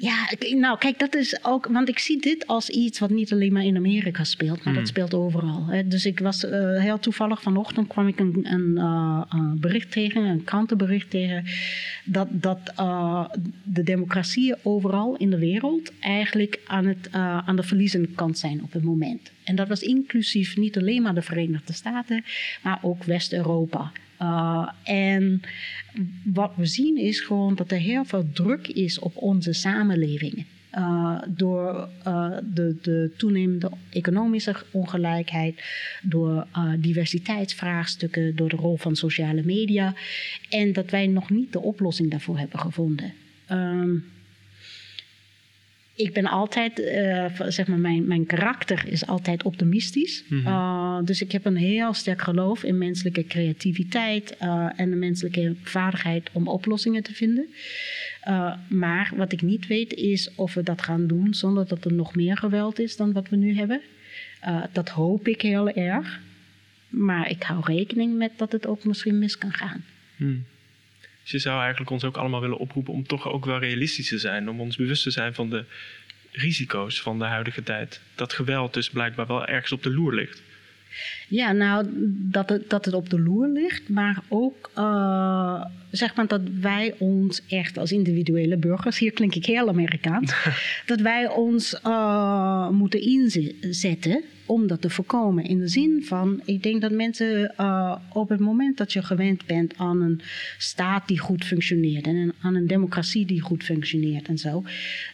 Ja, 0.00 0.28
nou 0.54 0.78
kijk, 0.78 0.98
dat 0.98 1.14
is 1.14 1.44
ook, 1.44 1.66
want 1.66 1.88
ik 1.88 1.98
zie 1.98 2.20
dit 2.20 2.46
als 2.46 2.68
iets 2.68 2.98
wat 2.98 3.10
niet 3.10 3.32
alleen 3.32 3.52
maar 3.52 3.64
in 3.64 3.76
Amerika 3.76 4.24
speelt, 4.24 4.56
maar 4.56 4.64
Hmm. 4.64 4.74
dat 4.74 4.88
speelt 4.88 5.14
overal. 5.14 5.66
Hè. 5.66 5.88
Dus 5.88 6.06
ik 6.06 6.18
was 6.18 6.44
uh, 6.44 6.50
heel 6.80 6.98
toevallig 6.98 7.42
vanochtend 7.42 7.88
kwam 7.88 8.06
ik 8.08 8.20
een, 8.20 8.40
een 8.42 8.74
uh, 8.76 9.52
bericht 9.54 9.90
tegen, 9.92 10.24
een 10.24 10.44
krantenbericht 10.44 11.10
tegen, 11.10 11.44
dat, 12.04 12.28
dat 12.30 12.58
uh, 12.78 13.28
de 13.62 13.82
democratieën 13.82 14.56
overal 14.62 15.16
in 15.16 15.30
de 15.30 15.38
wereld 15.38 15.92
eigenlijk 16.00 16.60
aan, 16.66 16.86
het, 16.86 17.08
aan 17.12 17.56
de 17.56 17.62
verliezende 17.62 18.08
kant 18.14 18.38
zijn 18.38 18.62
op 18.62 18.72
het 18.72 18.82
moment. 18.82 19.30
En 19.44 19.56
dat 19.56 19.68
was 19.68 19.80
inclusief 19.82 20.56
niet 20.56 20.78
alleen 20.78 21.02
maar 21.02 21.14
de 21.14 21.22
Verenigde 21.22 21.72
Staten, 21.72 22.24
maar 22.62 22.78
ook 22.82 23.04
West-Europa. 23.04 23.92
Uh, 24.22 24.68
en 24.84 25.42
wat 26.24 26.52
we 26.56 26.66
zien 26.66 26.96
is 26.96 27.20
gewoon 27.20 27.54
dat 27.54 27.70
er 27.70 27.78
heel 27.78 28.04
veel 28.04 28.30
druk 28.32 28.68
is 28.68 28.98
op 28.98 29.16
onze 29.16 29.52
samenleving. 29.52 30.44
Uh, 30.78 31.18
door 31.28 31.88
uh, 32.06 32.36
de, 32.54 32.76
de, 32.82 33.10
toenemende 33.16 33.70
economische 33.90 34.54
ongelijkheid, 34.70 35.62
door 36.02 36.46
diversiteitsvraagstukken, 36.78 38.36
door 38.36 38.48
de 38.48 38.56
rol 38.56 38.76
van 38.76 38.96
sociale 38.96 39.42
media. 39.42 39.94
En 40.48 40.72
dat 40.72 40.90
wij 40.90 41.06
nog 41.06 41.30
niet 41.30 41.52
de 41.52 41.60
oplossing 41.60 42.10
daarvoor 42.10 42.38
hebben 42.38 42.58
gevonden. 42.58 43.12
Um, 43.50 44.04
ik 46.00 46.12
ben 46.12 46.26
altijd, 46.26 46.78
uh, 46.78 47.26
zeg 47.48 47.66
maar, 47.66 47.78
mijn, 47.78 48.06
mijn 48.06 48.26
karakter 48.26 48.84
is 48.86 49.06
altijd 49.06 49.42
optimistisch. 49.42 50.24
Mm 50.28 50.44
-hmm. 50.44 51.04
dus 51.04 51.22
ik 51.22 51.32
heb 51.32 51.44
een 51.44 51.56
heel 51.56 51.92
sterk 51.92 52.22
geloof 52.22 52.64
in 52.64 52.78
menselijke 52.78 53.26
creativiteit 53.26 54.36
uh, 54.42 54.66
en 54.76 54.90
de 54.90 54.96
menselijke 54.96 55.54
vaardigheid 55.62 56.30
om 56.32 56.48
oplossingen 56.48 57.02
te 57.02 57.14
vinden. 57.14 57.46
maar 58.68 59.12
wat 59.16 59.32
ik 59.32 59.42
niet 59.42 59.66
weet 59.66 59.92
is 59.92 60.34
of 60.34 60.54
we 60.54 60.62
dat 60.62 60.82
gaan 60.82 61.06
doen 61.06 61.34
zonder 61.34 61.68
dat 61.68 61.84
er 61.84 61.92
nog 61.92 62.14
meer 62.14 62.36
geweld 62.36 62.78
is 62.78 62.96
dan 62.96 63.12
wat 63.12 63.28
we 63.28 63.36
nu 63.36 63.56
hebben. 63.56 63.80
dat 64.72 64.88
hoop 64.88 65.28
ik 65.28 65.42
heel 65.42 65.68
erg. 65.68 66.20
Maar 66.88 67.30
ik 67.30 67.42
hou 67.42 67.60
rekening 67.64 68.16
met 68.16 68.32
dat 68.36 68.52
het 68.52 68.66
ook 68.66 68.84
misschien 68.84 69.18
mis 69.18 69.38
kan 69.38 69.52
gaan. 69.52 69.84
Hmm. 70.16 70.44
Dus 71.30 71.42
je 71.42 71.48
zou 71.48 71.60
eigenlijk 71.60 71.90
ons 71.90 72.04
ook 72.04 72.16
allemaal 72.16 72.40
willen 72.40 72.58
oproepen 72.58 72.92
om 72.92 73.06
toch 73.06 73.28
ook 73.28 73.44
wel 73.44 73.58
realistisch 73.58 74.08
te 74.08 74.18
zijn. 74.18 74.48
Om 74.48 74.60
ons 74.60 74.76
bewust 74.76 75.02
te 75.02 75.10
zijn 75.10 75.34
van 75.34 75.50
de 75.50 75.64
risico's 76.30 77.00
van 77.00 77.18
de 77.18 77.24
huidige 77.24 77.62
tijd. 77.62 78.00
Dat 78.14 78.32
geweld 78.32 78.74
dus 78.74 78.90
blijkbaar 78.90 79.26
wel 79.26 79.46
ergens 79.46 79.72
op 79.72 79.82
de 79.82 79.90
loer 79.90 80.14
ligt. 80.14 80.42
Ja, 81.28 81.52
nou, 81.52 81.86
dat 82.10 82.48
het, 82.48 82.70
dat 82.70 82.84
het 82.84 82.94
op 82.94 83.10
de 83.10 83.20
loer 83.20 83.48
ligt, 83.48 83.88
maar 83.88 84.22
ook 84.28 84.70
uh, 84.78 85.64
zeg 85.90 86.14
maar 86.14 86.26
dat 86.26 86.40
wij 86.60 86.94
ons 86.98 87.42
echt 87.48 87.78
als 87.78 87.92
individuele 87.92 88.56
burgers, 88.56 88.98
hier 88.98 89.12
klink 89.12 89.34
ik 89.34 89.46
heel 89.46 89.68
Amerikaans, 89.68 90.34
dat 90.86 91.00
wij 91.00 91.28
ons 91.28 91.80
uh, 91.86 92.68
moeten 92.68 93.00
inzetten 93.02 94.24
om 94.50 94.66
dat 94.66 94.80
te 94.80 94.90
voorkomen. 94.90 95.44
In 95.44 95.58
de 95.58 95.68
zin 95.68 96.04
van, 96.04 96.40
ik 96.44 96.62
denk 96.62 96.80
dat 96.80 96.90
mensen 96.90 97.54
uh, 97.60 97.96
op 98.12 98.28
het 98.28 98.40
moment 98.40 98.76
dat 98.76 98.92
je 98.92 99.02
gewend 99.02 99.46
bent 99.46 99.76
aan 99.76 100.02
een 100.02 100.20
staat 100.58 101.08
die 101.08 101.18
goed 101.18 101.44
functioneert 101.44 102.06
en 102.06 102.32
aan 102.40 102.54
een 102.54 102.66
democratie 102.66 103.26
die 103.26 103.40
goed 103.40 103.64
functioneert 103.64 104.28
en 104.28 104.38
zo, 104.38 104.64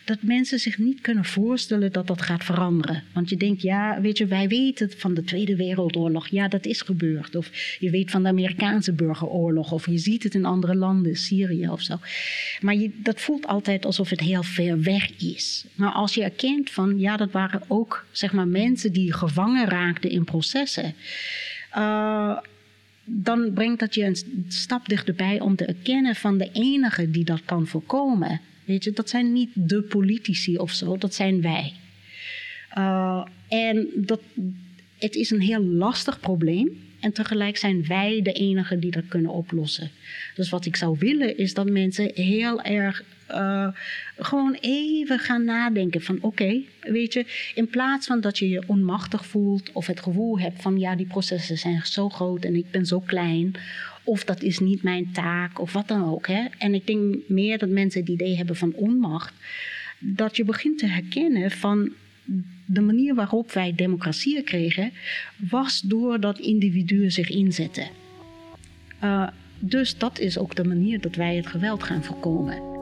dat 0.05 0.23
mensen 0.23 0.59
zich 0.59 0.79
niet 0.79 1.01
kunnen 1.01 1.25
voorstellen 1.25 1.93
dat 1.93 2.07
dat 2.07 2.23
gaat 2.23 2.45
veranderen. 2.45 3.03
Want 3.13 3.29
je 3.31 3.37
denkt, 3.37 3.63
ja, 3.63 4.01
weet 4.01 4.19
je, 4.19 4.27
wij 4.27 4.49
weten 4.49 4.91
van 4.97 5.15
de 5.15 5.25
Tweede 5.25 5.57
Wereldoorlog, 5.57 6.29
ja, 6.29 6.49
dat 6.49 6.67
is 6.67 6.81
gebeurd. 6.81 7.37
Of 7.37 7.77
je 7.79 7.91
weet 7.91 8.11
van 8.11 8.23
de 8.23 8.29
Amerikaanse 8.29 8.93
burgeroorlog, 8.93 9.73
of 9.73 9.87
je 9.87 9.99
ziet 9.99 10.23
het 10.23 10.35
in 10.35 10.45
andere 10.45 10.75
landen, 10.75 11.17
Syrië 11.17 11.69
of 11.69 11.81
zo. 11.81 11.97
Maar 12.61 12.75
je, 12.75 12.91
dat 13.03 13.21
voelt 13.21 13.47
altijd 13.47 13.85
alsof 13.85 14.11
het 14.11 14.21
heel 14.21 14.43
ver 14.43 14.83
weg 14.83 15.11
is. 15.19 15.65
Maar 15.75 15.93
als 15.93 16.15
je 16.15 16.23
erkent 16.23 16.71
van, 16.71 16.99
ja, 16.99 17.17
dat 17.17 17.31
waren 17.31 17.63
ook, 17.67 18.07
zeg 18.11 18.33
maar, 18.33 18.49
mensen 18.49 18.93
die 18.93 19.13
gevangen 19.27 19.69
raakten 19.69 20.11
in 20.11 20.25
processen. 20.25 20.95
Uh, 21.77 22.39
dan 23.05 23.53
brengt 23.55 23.81
dat 23.81 23.95
je 23.95 24.05
een 24.05 24.45
stap 24.49 24.89
dichterbij 24.89 25.41
om 25.41 25.57
te 25.57 25.65
erkennen 25.65 26.15
van 26.15 26.39
de 26.39 26.51
enige 26.53 27.11
die 27.11 27.25
dat 27.25 27.45
kan 27.45 27.67
voorkomen. 27.67 28.41
Weet 28.65 28.85
je, 28.85 28.93
dat 28.93 29.09
zijn 29.09 29.33
niet 29.33 29.51
de 29.55 29.83
politici 29.83 30.59
of 30.59 30.71
zo, 30.71 30.97
dat 30.97 31.15
zijn 31.15 31.41
wij. 31.43 31.73
Uh, 32.79 33.25
en 33.49 33.89
dat, 33.95 34.21
het 35.07 35.15
is 35.15 35.31
een 35.31 35.41
heel 35.41 35.65
lastig 35.65 36.21
probleem. 36.21 36.85
En 37.01 37.13
tegelijk 37.13 37.57
zijn 37.57 37.87
wij 37.87 38.21
de 38.23 38.33
enigen 38.33 38.81
die 38.81 38.91
dat 38.91 39.09
kunnen 39.09 39.31
oplossen. 39.31 39.91
Dus 40.35 40.49
wat 40.49 40.67
ik 40.67 40.77
zou 40.77 40.97
willen 40.99 41.39
is 41.39 41.55
dat 41.55 41.71
mensen 41.71 42.11
heel 42.15 42.63
erg 42.63 43.05
uh, 43.31 43.69
gewoon 44.19 44.57
even 44.61 45.19
gaan 45.19 45.45
nadenken 45.45 46.03
van 46.03 46.19
oké, 46.21 46.63
weet 46.81 47.13
je, 47.13 47.53
in 47.55 47.69
plaats 47.69 48.07
van 48.07 48.21
dat 48.21 48.39
je 48.39 48.49
je 48.49 48.63
onmachtig 48.67 49.27
voelt 49.27 49.73
of 49.73 49.87
het 49.87 50.01
gevoel 50.01 50.39
hebt 50.39 50.63
van 50.63 50.79
ja, 50.79 50.97
die 50.97 51.07
processen 51.07 51.59
zijn 51.59 51.81
zo 51.85 52.09
groot 52.09 52.45
en 52.45 52.55
ik 52.57 52.71
ben 52.71 52.87
zo 52.87 53.01
klein. 53.01 53.55
Of 54.05 54.25
dat 54.25 54.43
is 54.43 54.59
niet 54.59 54.83
mijn 54.83 55.13
taak, 55.13 55.61
of 55.61 55.73
wat 55.73 55.89
dan 55.89 56.05
ook. 56.05 56.27
Hè? 56.27 56.45
En 56.59 56.75
ik 56.75 56.87
denk 56.87 57.15
meer 57.29 57.59
dat 57.59 57.69
mensen 57.69 58.01
het 58.01 58.11
idee 58.11 58.37
hebben 58.37 58.57
van 58.57 58.73
onmacht. 58.75 59.35
Dat 59.99 60.37
je 60.37 60.45
begint 60.45 60.79
te 60.79 60.87
herkennen 60.87 61.51
van 61.51 61.93
de 62.67 62.81
manier 62.81 63.15
waarop 63.15 63.53
wij 63.53 63.75
democratieën 63.75 64.45
kregen, 64.45 64.93
was 65.51 65.81
doordat 65.81 66.39
individuen 66.39 67.13
zich 67.13 67.31
inzetten. 67.31 67.89
Uh, 69.05 69.29
dus 69.59 69.99
dat 69.99 70.19
is 70.19 70.39
ook 70.39 70.55
de 70.55 70.65
manier 70.65 71.01
dat 71.01 71.15
wij 71.15 71.37
het 71.37 71.47
geweld 71.47 71.83
gaan 71.83 72.05
voorkomen. 72.05 72.75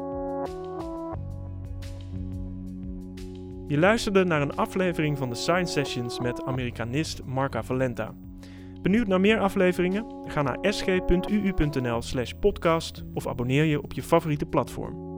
Je 3.69 3.79
luisterde 3.79 4.25
naar 4.25 4.43
een 4.43 4.57
aflevering 4.57 5.19
van 5.19 5.29
de 5.29 5.35
Science 5.35 5.73
Sessions 5.73 6.21
met 6.21 6.45
Amerikanist 6.45 7.25
Marca 7.25 7.63
Valenta. 7.63 8.15
Benieuwd 8.83 9.07
naar 9.07 9.21
meer 9.21 9.39
afleveringen? 9.39 10.07
Ga 10.27 10.43
naar 10.43 10.59
sg.uu.nl/podcast 10.61 13.05
of 13.15 13.27
abonneer 13.27 13.65
je 13.65 13.83
op 13.83 13.93
je 13.93 14.03
favoriete 14.03 14.47
platform. 14.47 15.14